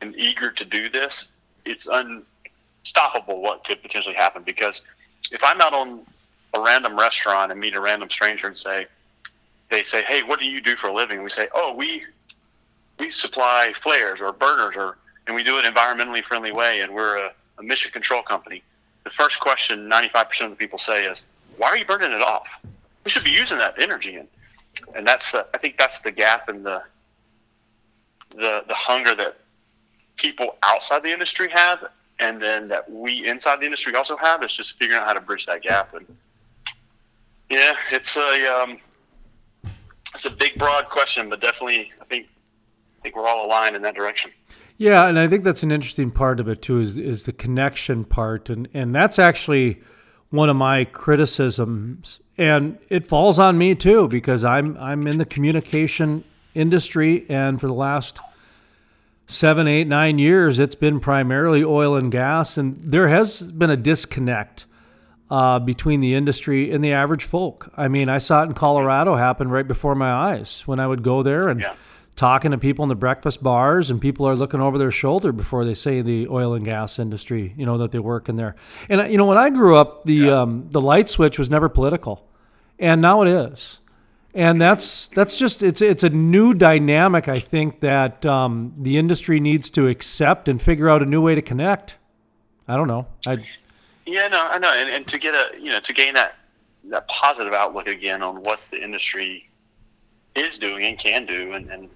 and 0.00 0.14
eager 0.16 0.50
to 0.50 0.64
do 0.64 0.90
this, 0.90 1.28
it's 1.64 1.86
unstoppable 1.86 3.40
what 3.40 3.64
could 3.64 3.80
potentially 3.80 4.14
happen. 4.14 4.42
Because 4.42 4.82
if 5.30 5.42
I'm 5.44 5.60
out 5.60 5.72
on 5.72 6.02
a 6.52 6.60
random 6.60 6.98
restaurant 6.98 7.52
and 7.52 7.60
meet 7.60 7.74
a 7.74 7.80
random 7.80 8.10
stranger 8.10 8.48
and 8.48 8.58
say, 8.58 8.86
they 9.70 9.84
say, 9.84 10.02
"Hey, 10.02 10.22
what 10.22 10.40
do 10.40 10.46
you 10.46 10.60
do 10.60 10.76
for 10.76 10.88
a 10.88 10.94
living?" 10.94 11.22
We 11.22 11.30
say, 11.30 11.48
"Oh, 11.54 11.74
we 11.74 12.04
we 12.98 13.10
supply 13.10 13.72
flares 13.82 14.20
or 14.20 14.32
burners, 14.32 14.76
or 14.76 14.96
and 15.26 15.34
we 15.34 15.42
do 15.42 15.58
it 15.58 15.64
environmentally 15.64 16.22
friendly 16.22 16.52
way, 16.52 16.82
and 16.82 16.94
we're 16.94 17.18
a, 17.18 17.32
a 17.58 17.62
mission 17.62 17.90
control 17.90 18.22
company." 18.22 18.62
The 19.02 19.10
first 19.10 19.40
question 19.40 19.88
95% 19.88 20.44
of 20.44 20.50
the 20.50 20.56
people 20.56 20.78
say 20.78 21.04
is, 21.04 21.24
"Why 21.56 21.68
are 21.68 21.76
you 21.76 21.84
burning 21.84 22.12
it 22.12 22.22
off?" 22.22 22.46
We 23.06 23.10
should 23.10 23.24
be 23.24 23.30
using 23.30 23.56
that 23.58 23.80
energy 23.80 24.16
and 24.16 24.26
and 24.96 25.06
that's 25.06 25.32
uh, 25.32 25.44
I 25.54 25.58
think 25.58 25.78
that's 25.78 26.00
the 26.00 26.10
gap 26.10 26.48
in 26.48 26.64
the 26.64 26.82
the 28.30 28.64
the 28.66 28.74
hunger 28.74 29.14
that 29.14 29.38
people 30.16 30.56
outside 30.64 31.04
the 31.04 31.12
industry 31.12 31.48
have 31.52 31.84
and 32.18 32.42
then 32.42 32.66
that 32.66 32.90
we 32.90 33.24
inside 33.28 33.60
the 33.60 33.64
industry 33.64 33.94
also 33.94 34.16
have 34.16 34.42
is 34.42 34.52
just 34.56 34.76
figuring 34.76 35.00
out 35.00 35.06
how 35.06 35.12
to 35.12 35.20
bridge 35.20 35.46
that 35.46 35.62
gap. 35.62 35.94
And 35.94 36.04
yeah 37.48 37.74
it's 37.92 38.16
a 38.16 38.46
um, 38.52 38.78
it's 40.12 40.26
a 40.26 40.30
big 40.30 40.58
broad 40.58 40.88
question 40.88 41.30
but 41.30 41.40
definitely 41.40 41.92
I 42.00 42.04
think 42.06 42.26
I 42.98 43.02
think 43.02 43.14
we're 43.14 43.28
all 43.28 43.46
aligned 43.46 43.76
in 43.76 43.82
that 43.82 43.94
direction. 43.94 44.32
Yeah 44.78 45.06
and 45.06 45.16
I 45.16 45.28
think 45.28 45.44
that's 45.44 45.62
an 45.62 45.70
interesting 45.70 46.10
part 46.10 46.40
of 46.40 46.48
it 46.48 46.60
too 46.60 46.80
is 46.80 46.98
is 46.98 47.22
the 47.22 47.32
connection 47.32 48.04
part. 48.04 48.50
And 48.50 48.68
and 48.74 48.92
that's 48.92 49.20
actually 49.20 49.80
one 50.30 50.48
of 50.48 50.56
my 50.56 50.84
criticisms 50.84 52.18
and 52.38 52.78
it 52.88 53.06
falls 53.06 53.38
on 53.38 53.58
me 53.58 53.74
too 53.74 54.08
because 54.08 54.44
I'm 54.44 54.76
I'm 54.78 55.06
in 55.06 55.18
the 55.18 55.24
communication 55.24 56.24
industry, 56.54 57.26
and 57.28 57.60
for 57.60 57.66
the 57.66 57.74
last 57.74 58.18
seven, 59.26 59.66
eight, 59.66 59.86
nine 59.86 60.18
years, 60.18 60.58
it's 60.58 60.74
been 60.74 61.00
primarily 61.00 61.64
oil 61.64 61.96
and 61.96 62.10
gas, 62.12 62.56
and 62.56 62.80
there 62.82 63.08
has 63.08 63.40
been 63.40 63.70
a 63.70 63.76
disconnect 63.76 64.66
uh, 65.30 65.58
between 65.58 66.00
the 66.00 66.14
industry 66.14 66.70
and 66.70 66.84
the 66.84 66.92
average 66.92 67.24
folk. 67.24 67.70
I 67.76 67.88
mean, 67.88 68.08
I 68.08 68.18
saw 68.18 68.42
it 68.42 68.46
in 68.46 68.54
Colorado 68.54 69.16
happen 69.16 69.48
right 69.48 69.66
before 69.66 69.94
my 69.94 70.12
eyes 70.12 70.62
when 70.66 70.78
I 70.78 70.86
would 70.86 71.02
go 71.02 71.22
there 71.22 71.48
and. 71.48 71.60
Yeah. 71.60 71.74
Talking 72.16 72.50
to 72.50 72.58
people 72.58 72.82
in 72.82 72.88
the 72.88 72.94
breakfast 72.94 73.42
bars, 73.42 73.90
and 73.90 74.00
people 74.00 74.26
are 74.26 74.34
looking 74.34 74.60
over 74.60 74.78
their 74.78 74.90
shoulder 74.90 75.32
before 75.32 75.64
they 75.64 75.74
say 75.74 76.00
the 76.00 76.26
oil 76.28 76.54
and 76.54 76.64
gas 76.64 76.98
industry, 76.98 77.54
you 77.56 77.66
know, 77.66 77.78
that 77.78 77.92
they 77.92 77.98
work 77.98 78.28
in 78.28 78.36
there. 78.36 78.56
And 78.88 79.12
you 79.12 79.18
know, 79.18 79.26
when 79.26 79.38
I 79.38 79.50
grew 79.50 79.76
up, 79.76 80.04
the 80.04 80.14
yeah. 80.14 80.40
um, 80.40 80.68
the 80.70 80.80
light 80.80 81.08
switch 81.08 81.38
was 81.38 81.50
never 81.50 81.68
political 81.68 82.26
and 82.78 83.00
now 83.00 83.22
it 83.22 83.28
is. 83.28 83.80
and 84.34 84.60
that's 84.60 85.08
that's 85.08 85.38
just 85.38 85.62
it's 85.62 85.80
it's 85.80 86.02
a 86.02 86.10
new 86.10 86.52
dynamic. 86.52 87.28
I 87.28 87.40
think 87.40 87.80
that 87.80 88.26
um, 88.26 88.74
the 88.78 88.98
industry 88.98 89.40
needs 89.40 89.70
to 89.70 89.88
accept 89.88 90.48
and 90.48 90.60
figure 90.60 90.88
out 90.88 91.02
a 91.02 91.06
new 91.06 91.22
way 91.22 91.34
to 91.34 91.42
connect. 91.42 91.96
I 92.68 92.76
don't 92.76 92.88
know. 92.88 93.06
I 93.26 93.44
yeah, 94.04 94.28
no, 94.28 94.40
I 94.40 94.58
know, 94.58 94.72
and, 94.72 94.90
and 94.90 95.06
to 95.08 95.18
get 95.18 95.34
a 95.34 95.58
you 95.58 95.70
know 95.70 95.80
to 95.80 95.92
gain 95.92 96.14
that 96.14 96.36
that 96.90 97.08
positive 97.08 97.54
outlook 97.54 97.86
again 97.86 98.22
on 98.22 98.42
what 98.42 98.60
the 98.70 98.82
industry 98.82 99.48
is 100.34 100.58
doing 100.58 100.84
and 100.84 100.98
can 100.98 101.24
do, 101.24 101.52
and 101.52 101.70
and, 101.70 101.88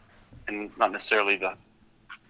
and 0.51 0.71
not 0.79 0.93
necessarily 0.93 1.37
the 1.37 1.55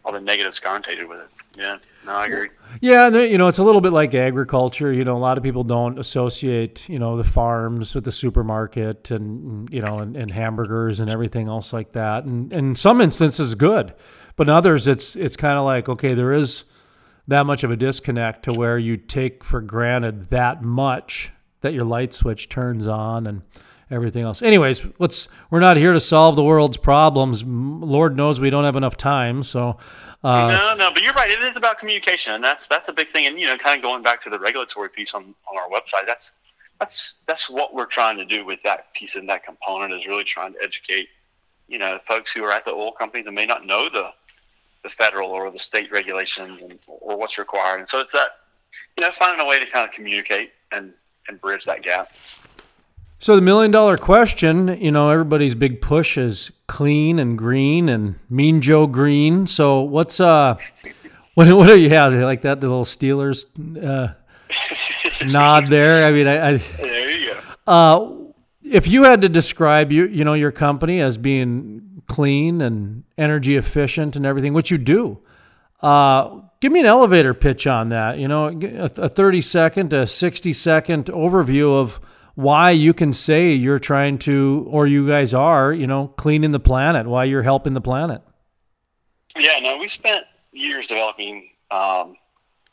all 0.04 0.12
the 0.12 0.20
negatives 0.20 0.58
connotated 0.58 1.08
with 1.08 1.20
it. 1.20 1.28
Yeah, 1.56 1.76
no, 2.06 2.12
I 2.12 2.26
agree. 2.26 2.48
Yeah, 2.80 3.08
you 3.08 3.36
know, 3.36 3.48
it's 3.48 3.58
a 3.58 3.62
little 3.62 3.80
bit 3.80 3.92
like 3.92 4.14
agriculture. 4.14 4.92
You 4.92 5.04
know, 5.04 5.16
a 5.16 5.18
lot 5.18 5.36
of 5.36 5.44
people 5.44 5.64
don't 5.64 5.98
associate, 5.98 6.88
you 6.88 6.98
know, 6.98 7.16
the 7.16 7.24
farms 7.24 7.94
with 7.94 8.04
the 8.04 8.12
supermarket 8.12 9.10
and, 9.10 9.68
you 9.70 9.82
know, 9.82 9.98
and, 9.98 10.16
and 10.16 10.30
hamburgers 10.30 11.00
and 11.00 11.10
everything 11.10 11.48
else 11.48 11.72
like 11.72 11.92
that. 11.92 12.24
And, 12.24 12.52
and 12.52 12.68
in 12.68 12.76
some 12.76 13.00
instances, 13.00 13.54
good, 13.54 13.94
but 14.36 14.48
in 14.48 14.54
others, 14.54 14.86
it's 14.86 15.16
it's 15.16 15.36
kind 15.36 15.58
of 15.58 15.64
like 15.64 15.88
okay, 15.88 16.14
there 16.14 16.32
is 16.32 16.64
that 17.28 17.44
much 17.44 17.62
of 17.62 17.70
a 17.70 17.76
disconnect 17.76 18.44
to 18.44 18.52
where 18.52 18.78
you 18.78 18.96
take 18.96 19.44
for 19.44 19.60
granted 19.60 20.30
that 20.30 20.62
much 20.62 21.30
that 21.60 21.74
your 21.74 21.84
light 21.84 22.12
switch 22.14 22.48
turns 22.48 22.86
on 22.86 23.26
and 23.26 23.42
everything 23.90 24.22
else. 24.22 24.42
Anyways, 24.42 24.86
let's 24.98 25.28
we're 25.50 25.60
not 25.60 25.76
here 25.76 25.92
to 25.92 26.00
solve 26.00 26.36
the 26.36 26.44
world's 26.44 26.76
problems. 26.76 27.44
Lord 27.44 28.16
knows 28.16 28.40
we 28.40 28.50
don't 28.50 28.64
have 28.64 28.76
enough 28.76 28.96
time. 28.96 29.42
So 29.42 29.78
uh, 30.22 30.48
no, 30.48 30.74
no, 30.76 30.90
but 30.92 31.02
you're 31.02 31.14
right. 31.14 31.30
It 31.30 31.42
is 31.42 31.56
about 31.56 31.78
communication, 31.78 32.34
and 32.34 32.44
that's 32.44 32.66
that's 32.66 32.88
a 32.88 32.92
big 32.92 33.08
thing. 33.08 33.26
And 33.26 33.38
you 33.38 33.46
know, 33.46 33.56
kind 33.56 33.76
of 33.76 33.82
going 33.82 34.02
back 34.02 34.22
to 34.24 34.30
the 34.30 34.38
regulatory 34.38 34.90
piece 34.90 35.14
on 35.14 35.34
on 35.50 35.58
our 35.58 35.68
website, 35.68 36.06
that's 36.06 36.32
that's 36.78 37.14
that's 37.26 37.48
what 37.48 37.74
we're 37.74 37.86
trying 37.86 38.16
to 38.18 38.24
do 38.24 38.44
with 38.44 38.62
that 38.64 38.92
piece 38.94 39.16
and 39.16 39.28
that 39.28 39.44
component 39.44 39.92
is 39.92 40.06
really 40.06 40.24
trying 40.24 40.54
to 40.54 40.58
educate 40.62 41.08
you 41.68 41.78
know 41.78 41.98
folks 42.08 42.32
who 42.32 42.42
are 42.42 42.52
at 42.52 42.64
the 42.64 42.70
oil 42.70 42.92
companies 42.92 43.26
and 43.26 43.34
may 43.34 43.46
not 43.46 43.64
know 43.64 43.88
the 43.88 44.10
the 44.82 44.88
federal 44.88 45.30
or 45.30 45.50
the 45.50 45.58
state 45.58 45.92
regulations 45.92 46.60
and, 46.62 46.78
or 46.86 47.18
what's 47.18 47.36
required. 47.38 47.80
And 47.80 47.88
so 47.88 48.00
it's 48.00 48.12
that 48.12 48.28
you 48.98 49.04
know 49.04 49.12
finding 49.18 49.44
a 49.44 49.48
way 49.48 49.58
to 49.58 49.70
kind 49.70 49.88
of 49.88 49.94
communicate 49.94 50.52
and 50.72 50.92
and 51.28 51.40
bridge 51.40 51.64
that 51.64 51.82
gap. 51.82 52.10
So 53.20 53.36
the 53.36 53.42
million 53.42 53.70
dollar 53.70 53.98
question, 53.98 54.78
you 54.80 54.90
know, 54.90 55.10
everybody's 55.10 55.54
big 55.54 55.82
push 55.82 56.16
is 56.16 56.50
clean 56.66 57.18
and 57.18 57.36
green 57.36 57.90
and 57.90 58.18
Mean 58.30 58.62
Joe 58.62 58.86
Green. 58.86 59.46
So 59.46 59.82
what's 59.82 60.20
uh, 60.20 60.56
what 61.34 61.46
what 61.52 61.66
do 61.66 61.80
you 61.80 61.90
have 61.90 62.14
like 62.14 62.40
that? 62.42 62.62
The 62.62 62.68
little 62.68 62.86
Steelers 62.86 63.44
uh, 63.76 64.14
nod 65.26 65.66
there. 65.66 66.06
I 66.06 66.12
mean, 66.12 66.26
I, 66.26 66.48
I 66.48 66.56
there 66.56 67.10
you 67.10 67.34
go. 67.34 67.40
Uh, 67.70 68.10
if 68.62 68.88
you 68.88 69.02
had 69.02 69.20
to 69.20 69.28
describe 69.28 69.92
you 69.92 70.06
you 70.06 70.24
know 70.24 70.34
your 70.34 70.50
company 70.50 71.02
as 71.02 71.18
being 71.18 72.02
clean 72.08 72.62
and 72.62 73.04
energy 73.18 73.54
efficient 73.54 74.16
and 74.16 74.24
everything, 74.24 74.54
what 74.54 74.70
you 74.70 74.78
do, 74.78 75.18
uh, 75.82 76.40
give 76.60 76.72
me 76.72 76.80
an 76.80 76.86
elevator 76.86 77.34
pitch 77.34 77.66
on 77.66 77.90
that. 77.90 78.16
You 78.16 78.28
know, 78.28 78.46
a, 78.48 78.90
a 79.02 79.08
thirty 79.10 79.42
second, 79.42 79.92
a 79.92 80.06
sixty 80.06 80.54
second 80.54 81.04
overview 81.06 81.78
of 81.78 82.00
why 82.40 82.70
you 82.70 82.94
can 82.94 83.12
say 83.12 83.52
you're 83.52 83.78
trying 83.78 84.18
to, 84.18 84.66
or 84.70 84.86
you 84.86 85.06
guys 85.06 85.34
are, 85.34 85.72
you 85.72 85.86
know, 85.86 86.08
cleaning 86.08 86.52
the 86.52 86.60
planet, 86.60 87.06
why 87.06 87.24
you're 87.24 87.42
helping 87.42 87.74
the 87.74 87.80
planet. 87.80 88.22
Yeah, 89.36 89.60
no, 89.60 89.76
we 89.76 89.88
spent 89.88 90.24
years 90.52 90.86
developing 90.86 91.50
um, 91.70 92.16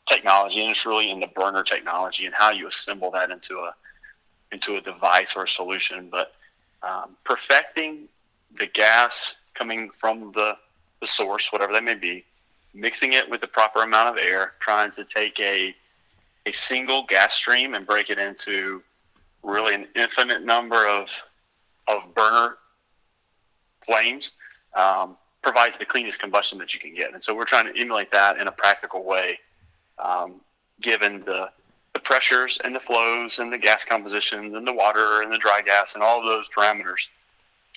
technology, 0.06 0.62
and 0.62 0.70
it's 0.70 0.86
really 0.86 1.10
in 1.10 1.20
the 1.20 1.26
burner 1.26 1.62
technology 1.62 2.24
and 2.24 2.34
how 2.34 2.50
you 2.50 2.66
assemble 2.66 3.10
that 3.12 3.30
into 3.30 3.58
a 3.58 3.74
into 4.50 4.76
a 4.76 4.80
device 4.80 5.36
or 5.36 5.44
a 5.44 5.48
solution. 5.48 6.08
But 6.10 6.32
um, 6.82 7.16
perfecting 7.24 8.08
the 8.58 8.66
gas 8.66 9.34
coming 9.54 9.90
from 9.98 10.32
the 10.32 10.56
the 11.00 11.06
source, 11.06 11.52
whatever 11.52 11.74
that 11.74 11.84
may 11.84 11.94
be, 11.94 12.24
mixing 12.74 13.12
it 13.12 13.28
with 13.28 13.42
the 13.42 13.46
proper 13.46 13.82
amount 13.82 14.08
of 14.08 14.16
air, 14.16 14.54
trying 14.60 14.92
to 14.92 15.04
take 15.04 15.38
a 15.38 15.74
a 16.46 16.52
single 16.52 17.04
gas 17.04 17.34
stream 17.34 17.74
and 17.74 17.86
break 17.86 18.08
it 18.08 18.18
into 18.18 18.82
really 19.42 19.74
an 19.74 19.86
infinite 19.94 20.44
number 20.44 20.86
of 20.86 21.08
of 21.88 22.14
burner 22.14 22.58
flames 23.86 24.32
um, 24.74 25.16
provides 25.42 25.78
the 25.78 25.84
cleanest 25.86 26.18
combustion 26.20 26.58
that 26.58 26.74
you 26.74 26.80
can 26.80 26.94
get. 26.94 27.14
And 27.14 27.22
so 27.22 27.34
we're 27.34 27.44
trying 27.44 27.72
to 27.72 27.80
emulate 27.80 28.10
that 28.10 28.38
in 28.38 28.46
a 28.46 28.52
practical 28.52 29.02
way, 29.04 29.38
um, 29.98 30.40
given 30.80 31.22
the 31.24 31.50
the 31.94 32.00
pressures 32.00 32.58
and 32.62 32.74
the 32.74 32.80
flows 32.80 33.38
and 33.38 33.52
the 33.52 33.58
gas 33.58 33.84
compositions 33.84 34.54
and 34.54 34.66
the 34.66 34.72
water 34.72 35.22
and 35.22 35.32
the 35.32 35.38
dry 35.38 35.62
gas 35.62 35.94
and 35.94 36.02
all 36.02 36.20
of 36.20 36.26
those 36.26 36.44
parameters. 36.56 37.08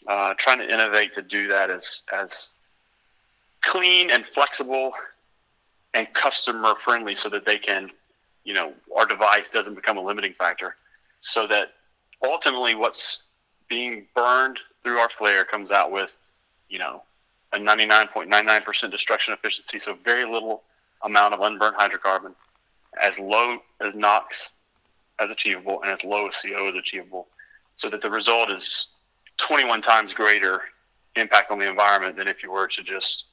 Uh, 0.08 0.34
trying 0.38 0.58
to 0.58 0.72
innovate 0.72 1.14
to 1.14 1.22
do 1.22 1.48
that 1.48 1.70
as 1.70 2.04
as 2.12 2.50
clean 3.62 4.10
and 4.10 4.26
flexible 4.26 4.92
and 5.94 6.12
customer 6.14 6.74
friendly, 6.84 7.16
so 7.16 7.30
that 7.30 7.46
they 7.46 7.58
can, 7.58 7.90
you 8.44 8.54
know, 8.54 8.74
our 8.98 9.06
device 9.06 9.50
doesn't 9.52 9.76
become 9.76 9.98
a 9.98 10.02
limiting 10.02 10.34
factor 10.34 10.76
so 11.22 11.48
that 11.48 11.70
ultimately 12.24 12.76
what's 12.76 13.24
being 13.70 14.06
burned 14.14 14.60
through 14.84 14.98
our 14.98 15.10
flare 15.10 15.46
comes 15.46 15.72
out 15.72 15.92
with, 15.92 16.12
you 16.68 16.80
know, 16.80 17.04
a 17.54 17.58
99.99% 17.58 18.92
destruction 18.92 19.34
efficiency, 19.34 19.80
so 19.80 19.98
very 20.04 20.26
little 20.26 20.64
amount 21.04 21.34
of 21.34 21.42
unburned 21.42 21.76
hydrocarbon, 21.76 22.34
as 23.02 23.20
low 23.20 23.58
as 23.80 23.96
NOx 23.96 24.50
as 25.20 25.30
achievable, 25.30 25.82
and 25.84 25.92
as 25.92 26.04
low 26.04 26.28
as 26.28 26.36
CO 26.36 26.68
as 26.70 26.76
achievable, 26.76 27.28
so 27.76 27.90
that 27.90 28.02
the 28.02 28.10
result 28.10 28.50
is 28.50 28.88
21 29.38 29.82
times 29.82 30.14
greater 30.14 30.62
impact 31.16 31.52
on 31.52 31.60
the 31.60 31.70
environment 31.70 32.16
than 32.16 32.28
if 32.28 32.42
you 32.42 32.52
were 32.52 32.68
to 32.68 32.84
just 32.84 33.26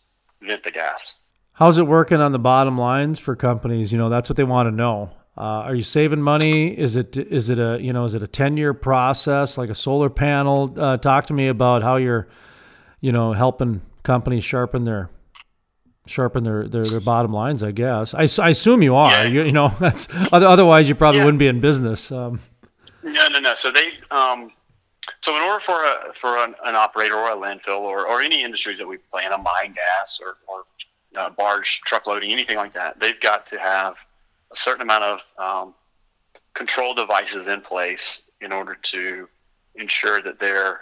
vent 0.43 0.63
the 0.65 0.71
gas. 0.71 1.15
How's 1.53 1.79
it 1.79 1.87
working 1.87 2.21
on 2.21 2.33
the 2.33 2.39
bottom 2.39 2.79
lines 2.79 3.19
for 3.19 3.35
companies? 3.35 3.93
You 3.93 3.99
know, 3.99 4.09
that's 4.09 4.29
what 4.29 4.37
they 4.37 4.45
want 4.45 4.69
to 4.69 4.71
know. 4.71 5.11
Uh, 5.39 5.63
are 5.67 5.75
you 5.77 5.85
saving 5.85 6.21
money? 6.21 6.77
Is 6.77 6.97
it 6.97 7.17
is 7.17 7.49
it 7.49 7.61
a 7.61 7.79
you 7.81 7.93
know 7.93 8.05
is 8.07 8.15
it 8.15 8.25
a 8.25 8.27
ten 8.27 8.57
year 8.57 8.75
process 8.75 9.57
like 9.57 9.71
a 9.71 9.75
solar 9.75 10.11
panel? 10.11 10.75
Uh, 10.77 10.97
talk 10.97 11.27
to 11.27 11.33
me 11.33 11.47
about 11.47 11.83
how 11.85 11.95
you're 11.95 12.27
you 13.01 13.13
know 13.13 13.33
helping 13.33 13.81
companies 14.03 14.43
sharpen 14.43 14.83
their 14.83 15.11
sharpen 16.07 16.43
their, 16.43 16.67
their, 16.67 16.85
their 16.85 17.01
bottom 17.01 17.33
lines. 17.33 17.63
I 17.63 17.71
guess 17.71 18.15
I, 18.15 18.27
I 18.43 18.51
assume 18.51 18.83
you 18.83 18.97
are. 18.97 19.13
Yeah. 19.13 19.23
You, 19.25 19.45
you, 19.45 19.53
know 19.53 19.73
that's 19.81 20.09
otherwise 20.33 20.89
you 20.89 20.97
probably 20.97 21.21
yeah. 21.21 21.27
wouldn't 21.27 21.39
be 21.39 21.47
in 21.47 21.61
business. 21.61 22.11
Um, 22.11 22.41
no, 23.05 23.29
no, 23.29 23.39
no. 23.39 23.55
So 23.55 23.71
they 23.71 23.93
um, 24.11 24.51
so 25.21 25.37
in 25.37 25.43
order 25.43 25.61
for 25.61 25.85
a 25.85 26.13
for 26.21 26.37
an, 26.39 26.57
an, 26.65 26.75
operator 26.75 27.15
or 27.15 27.31
a 27.31 27.37
landfill 27.37 27.81
or, 27.81 28.09
or 28.09 28.21
any 28.21 28.43
industries 28.43 28.79
that 28.79 28.89
we 28.89 28.97
plan 28.97 29.33
a 29.33 29.39
mine 29.39 29.75
gas 29.75 30.19
or, 30.21 30.39
or 30.49 30.65
uh, 31.17 31.31
barge 31.31 31.81
truck 31.83 32.09
loading, 32.09 32.33
anything 32.33 32.57
like 32.57 32.75
that, 32.75 32.99
they've 32.99 33.21
got 33.21 33.47
to 33.47 33.59
have 33.61 33.95
a 34.53 34.57
certain 34.57 34.83
amount 34.83 35.05
of 35.05 35.21
um, 35.39 35.75
control 36.55 36.95
devices 36.95 37.49
in 37.49 37.61
place 37.61 38.23
in 38.41 38.53
order 38.53 38.75
to 38.75 39.29
ensure 39.75 40.23
that 40.23 40.39
they're 40.39 40.81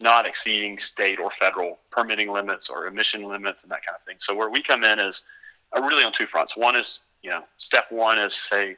not 0.00 0.26
exceeding 0.26 0.78
state 0.78 1.18
or 1.18 1.30
federal 1.30 1.78
permitting 1.90 2.30
limits 2.30 2.68
or 2.68 2.86
emission 2.86 3.24
limits 3.24 3.62
and 3.62 3.70
that 3.70 3.84
kind 3.84 3.96
of 3.96 4.04
thing. 4.04 4.16
So 4.18 4.34
where 4.34 4.50
we 4.50 4.62
come 4.62 4.84
in 4.84 4.98
is 4.98 5.24
uh, 5.76 5.80
really 5.80 6.04
on 6.04 6.12
two 6.12 6.26
fronts. 6.26 6.56
One 6.56 6.76
is, 6.76 7.00
you 7.22 7.30
know, 7.30 7.42
step 7.56 7.86
one 7.90 8.18
is 8.18 8.34
say, 8.34 8.76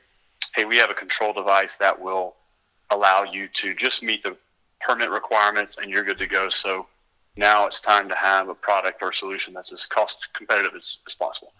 hey, 0.55 0.65
we 0.65 0.77
have 0.77 0.91
a 0.91 0.95
control 0.95 1.33
device 1.33 1.77
that 1.77 2.01
will 2.01 2.37
allow 2.91 3.25
you 3.25 3.49
to 3.49 3.75
just 3.75 4.03
meet 4.03 4.23
the 4.23 4.37
permit 4.81 5.11
requirements 5.11 5.79
and 5.79 5.91
you're 5.91 6.05
good 6.05 6.19
to 6.19 6.27
go. 6.27 6.49
So 6.49 6.87
now 7.37 7.67
it's 7.67 7.81
time 7.81 8.09
to 8.09 8.15
have 8.15 8.49
a 8.49 8.55
product 8.55 9.03
or 9.03 9.13
solution 9.13 9.53
that's 9.55 9.73
as 9.73 9.87
cost 9.87 10.33
competitive 10.35 10.73
as, 10.77 10.99
as 11.07 11.15
possible. 11.15 11.53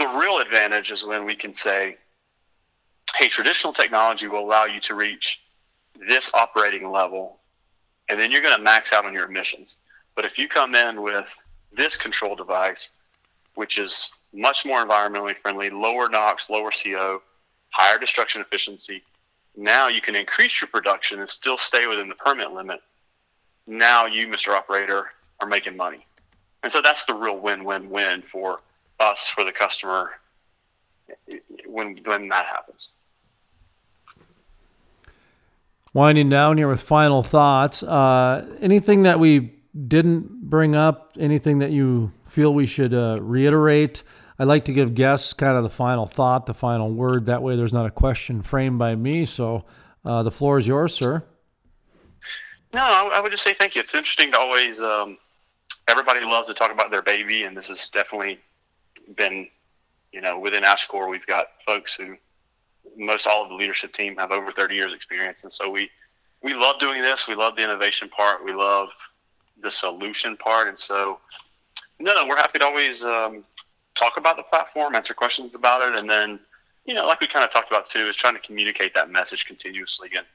The 0.00 0.08
real 0.08 0.38
advantage 0.38 0.90
is 0.90 1.04
when 1.04 1.26
we 1.26 1.34
can 1.34 1.52
say, 1.52 1.98
hey, 3.16 3.28
traditional 3.28 3.74
technology 3.74 4.28
will 4.28 4.40
allow 4.40 4.64
you 4.64 4.80
to 4.80 4.94
reach 4.94 5.42
this 6.08 6.30
operating 6.32 6.90
level, 6.90 7.36
and 8.08 8.18
then 8.18 8.32
you're 8.32 8.40
going 8.40 8.56
to 8.56 8.62
max 8.62 8.94
out 8.94 9.04
on 9.04 9.12
your 9.12 9.26
emissions. 9.28 9.76
But 10.16 10.24
if 10.24 10.38
you 10.38 10.48
come 10.48 10.74
in 10.74 11.02
with 11.02 11.26
this 11.70 11.98
control 11.98 12.34
device, 12.34 12.88
which 13.56 13.76
is 13.76 14.10
much 14.32 14.64
more 14.64 14.82
environmentally 14.82 15.36
friendly, 15.36 15.68
lower 15.68 16.08
NOx, 16.08 16.48
lower 16.48 16.70
CO, 16.70 17.20
higher 17.68 17.98
destruction 17.98 18.40
efficiency, 18.40 19.02
now 19.54 19.88
you 19.88 20.00
can 20.00 20.16
increase 20.16 20.62
your 20.62 20.68
production 20.68 21.20
and 21.20 21.28
still 21.28 21.58
stay 21.58 21.86
within 21.86 22.08
the 22.08 22.14
permit 22.14 22.52
limit. 22.52 22.80
Now 23.66 24.06
you, 24.06 24.28
Mr. 24.28 24.54
Operator, 24.54 25.10
are 25.40 25.46
making 25.46 25.76
money. 25.76 26.06
And 26.62 26.72
so 26.72 26.80
that's 26.80 27.04
the 27.04 27.12
real 27.12 27.36
win 27.36 27.64
win 27.64 27.90
win 27.90 28.22
for 28.22 28.60
us 29.00 29.26
for 29.26 29.44
the 29.44 29.52
customer 29.52 30.10
when 31.66 31.98
when 32.04 32.28
that 32.28 32.46
happens. 32.46 32.90
Winding 35.92 36.28
down 36.28 36.56
here 36.56 36.68
with 36.68 36.80
final 36.80 37.22
thoughts. 37.22 37.82
Uh, 37.82 38.46
anything 38.60 39.02
that 39.02 39.18
we 39.18 39.54
didn't 39.88 40.48
bring 40.48 40.76
up? 40.76 41.16
Anything 41.18 41.58
that 41.58 41.72
you 41.72 42.12
feel 42.26 42.54
we 42.54 42.66
should 42.66 42.94
uh, 42.94 43.18
reiterate? 43.20 44.04
I 44.38 44.44
like 44.44 44.66
to 44.66 44.72
give 44.72 44.94
guests 44.94 45.32
kind 45.32 45.56
of 45.56 45.64
the 45.64 45.70
final 45.70 46.06
thought, 46.06 46.46
the 46.46 46.54
final 46.54 46.90
word. 46.92 47.26
That 47.26 47.42
way, 47.42 47.56
there's 47.56 47.72
not 47.72 47.86
a 47.86 47.90
question 47.90 48.40
framed 48.40 48.78
by 48.78 48.94
me. 48.94 49.24
So, 49.24 49.64
uh, 50.04 50.22
the 50.22 50.30
floor 50.30 50.58
is 50.58 50.66
yours, 50.66 50.94
sir. 50.94 51.24
No, 52.72 52.80
I, 52.80 53.10
I 53.14 53.20
would 53.20 53.32
just 53.32 53.42
say 53.42 53.52
thank 53.52 53.74
you. 53.74 53.80
It's 53.80 53.94
interesting 53.94 54.32
to 54.32 54.38
always. 54.38 54.80
Um, 54.80 55.18
everybody 55.88 56.20
loves 56.20 56.46
to 56.48 56.54
talk 56.54 56.72
about 56.72 56.90
their 56.90 57.02
baby, 57.02 57.42
and 57.42 57.56
this 57.56 57.68
is 57.68 57.90
definitely 57.90 58.38
been, 59.16 59.48
you 60.12 60.20
know, 60.20 60.38
within 60.38 60.62
Ashcor, 60.62 61.08
we've 61.08 61.26
got 61.26 61.46
folks 61.64 61.94
who 61.94 62.16
most 62.96 63.26
all 63.26 63.42
of 63.42 63.50
the 63.50 63.54
leadership 63.54 63.92
team 63.92 64.16
have 64.16 64.32
over 64.32 64.52
30 64.52 64.74
years 64.74 64.92
experience, 64.92 65.44
and 65.44 65.52
so 65.52 65.70
we 65.70 65.90
we 66.42 66.54
love 66.54 66.78
doing 66.78 67.02
this. 67.02 67.28
We 67.28 67.34
love 67.34 67.56
the 67.56 67.62
innovation 67.62 68.08
part. 68.08 68.44
We 68.44 68.54
love 68.54 68.88
the 69.62 69.70
solution 69.70 70.36
part, 70.36 70.68
and 70.68 70.78
so 70.78 71.18
no, 71.98 72.14
no, 72.14 72.26
we're 72.26 72.36
happy 72.36 72.58
to 72.58 72.64
always 72.64 73.04
um, 73.04 73.44
talk 73.94 74.16
about 74.16 74.36
the 74.36 74.42
platform, 74.42 74.94
answer 74.94 75.12
questions 75.12 75.54
about 75.54 75.86
it, 75.86 75.98
and 75.98 76.08
then 76.08 76.40
you 76.86 76.94
know, 76.94 77.06
like 77.06 77.20
we 77.20 77.26
kind 77.26 77.44
of 77.44 77.52
talked 77.52 77.70
about 77.70 77.86
too, 77.86 78.08
is 78.08 78.16
trying 78.16 78.34
to 78.34 78.40
communicate 78.40 78.94
that 78.94 79.10
message 79.10 79.46
continuously 79.46 80.10
and 80.16 80.26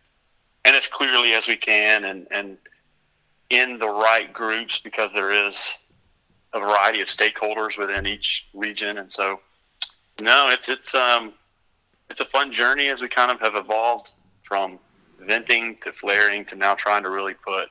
and 0.63 0.75
as 0.75 0.87
clearly 0.87 1.33
as 1.33 1.47
we 1.47 1.55
can, 1.55 2.05
and 2.05 2.27
and 2.31 2.57
in 3.49 3.77
the 3.77 3.87
right 3.87 4.33
groups 4.33 4.79
because 4.83 5.11
there 5.13 5.31
is 5.31 5.73
a 6.55 6.59
variety 6.59 7.01
of 7.01 7.07
stakeholders 7.07 7.77
within 7.77 8.07
each 8.07 8.47
region, 8.53 8.97
and 8.97 9.11
so 9.11 9.41
no, 10.19 10.49
it's 10.49 10.69
it's 10.69 10.95
um 10.95 11.33
it's 12.09 12.21
a 12.21 12.25
fun 12.25 12.51
journey 12.51 12.87
as 12.87 13.01
we 13.01 13.09
kind 13.09 13.29
of 13.29 13.39
have 13.41 13.55
evolved 13.55 14.13
from 14.41 14.79
venting 15.19 15.77
to 15.83 15.91
flaring 15.91 16.45
to 16.45 16.55
now 16.55 16.73
trying 16.73 17.03
to 17.03 17.09
really 17.09 17.33
put 17.33 17.69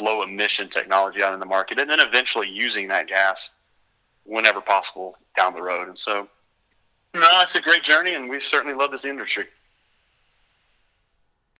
low 0.00 0.22
emission 0.22 0.68
technology 0.68 1.22
out 1.22 1.32
in 1.32 1.40
the 1.40 1.46
market, 1.46 1.78
and 1.78 1.88
then 1.88 2.00
eventually 2.00 2.48
using 2.48 2.88
that 2.88 3.06
gas 3.06 3.50
whenever 4.24 4.60
possible 4.60 5.16
down 5.36 5.54
the 5.54 5.62
road. 5.62 5.88
And 5.88 5.96
so, 5.96 6.28
no, 7.14 7.28
it's 7.40 7.54
a 7.54 7.60
great 7.60 7.82
journey, 7.82 8.14
and 8.14 8.28
we've 8.28 8.44
certainly 8.44 8.76
love 8.76 8.90
this 8.90 9.04
industry. 9.04 9.46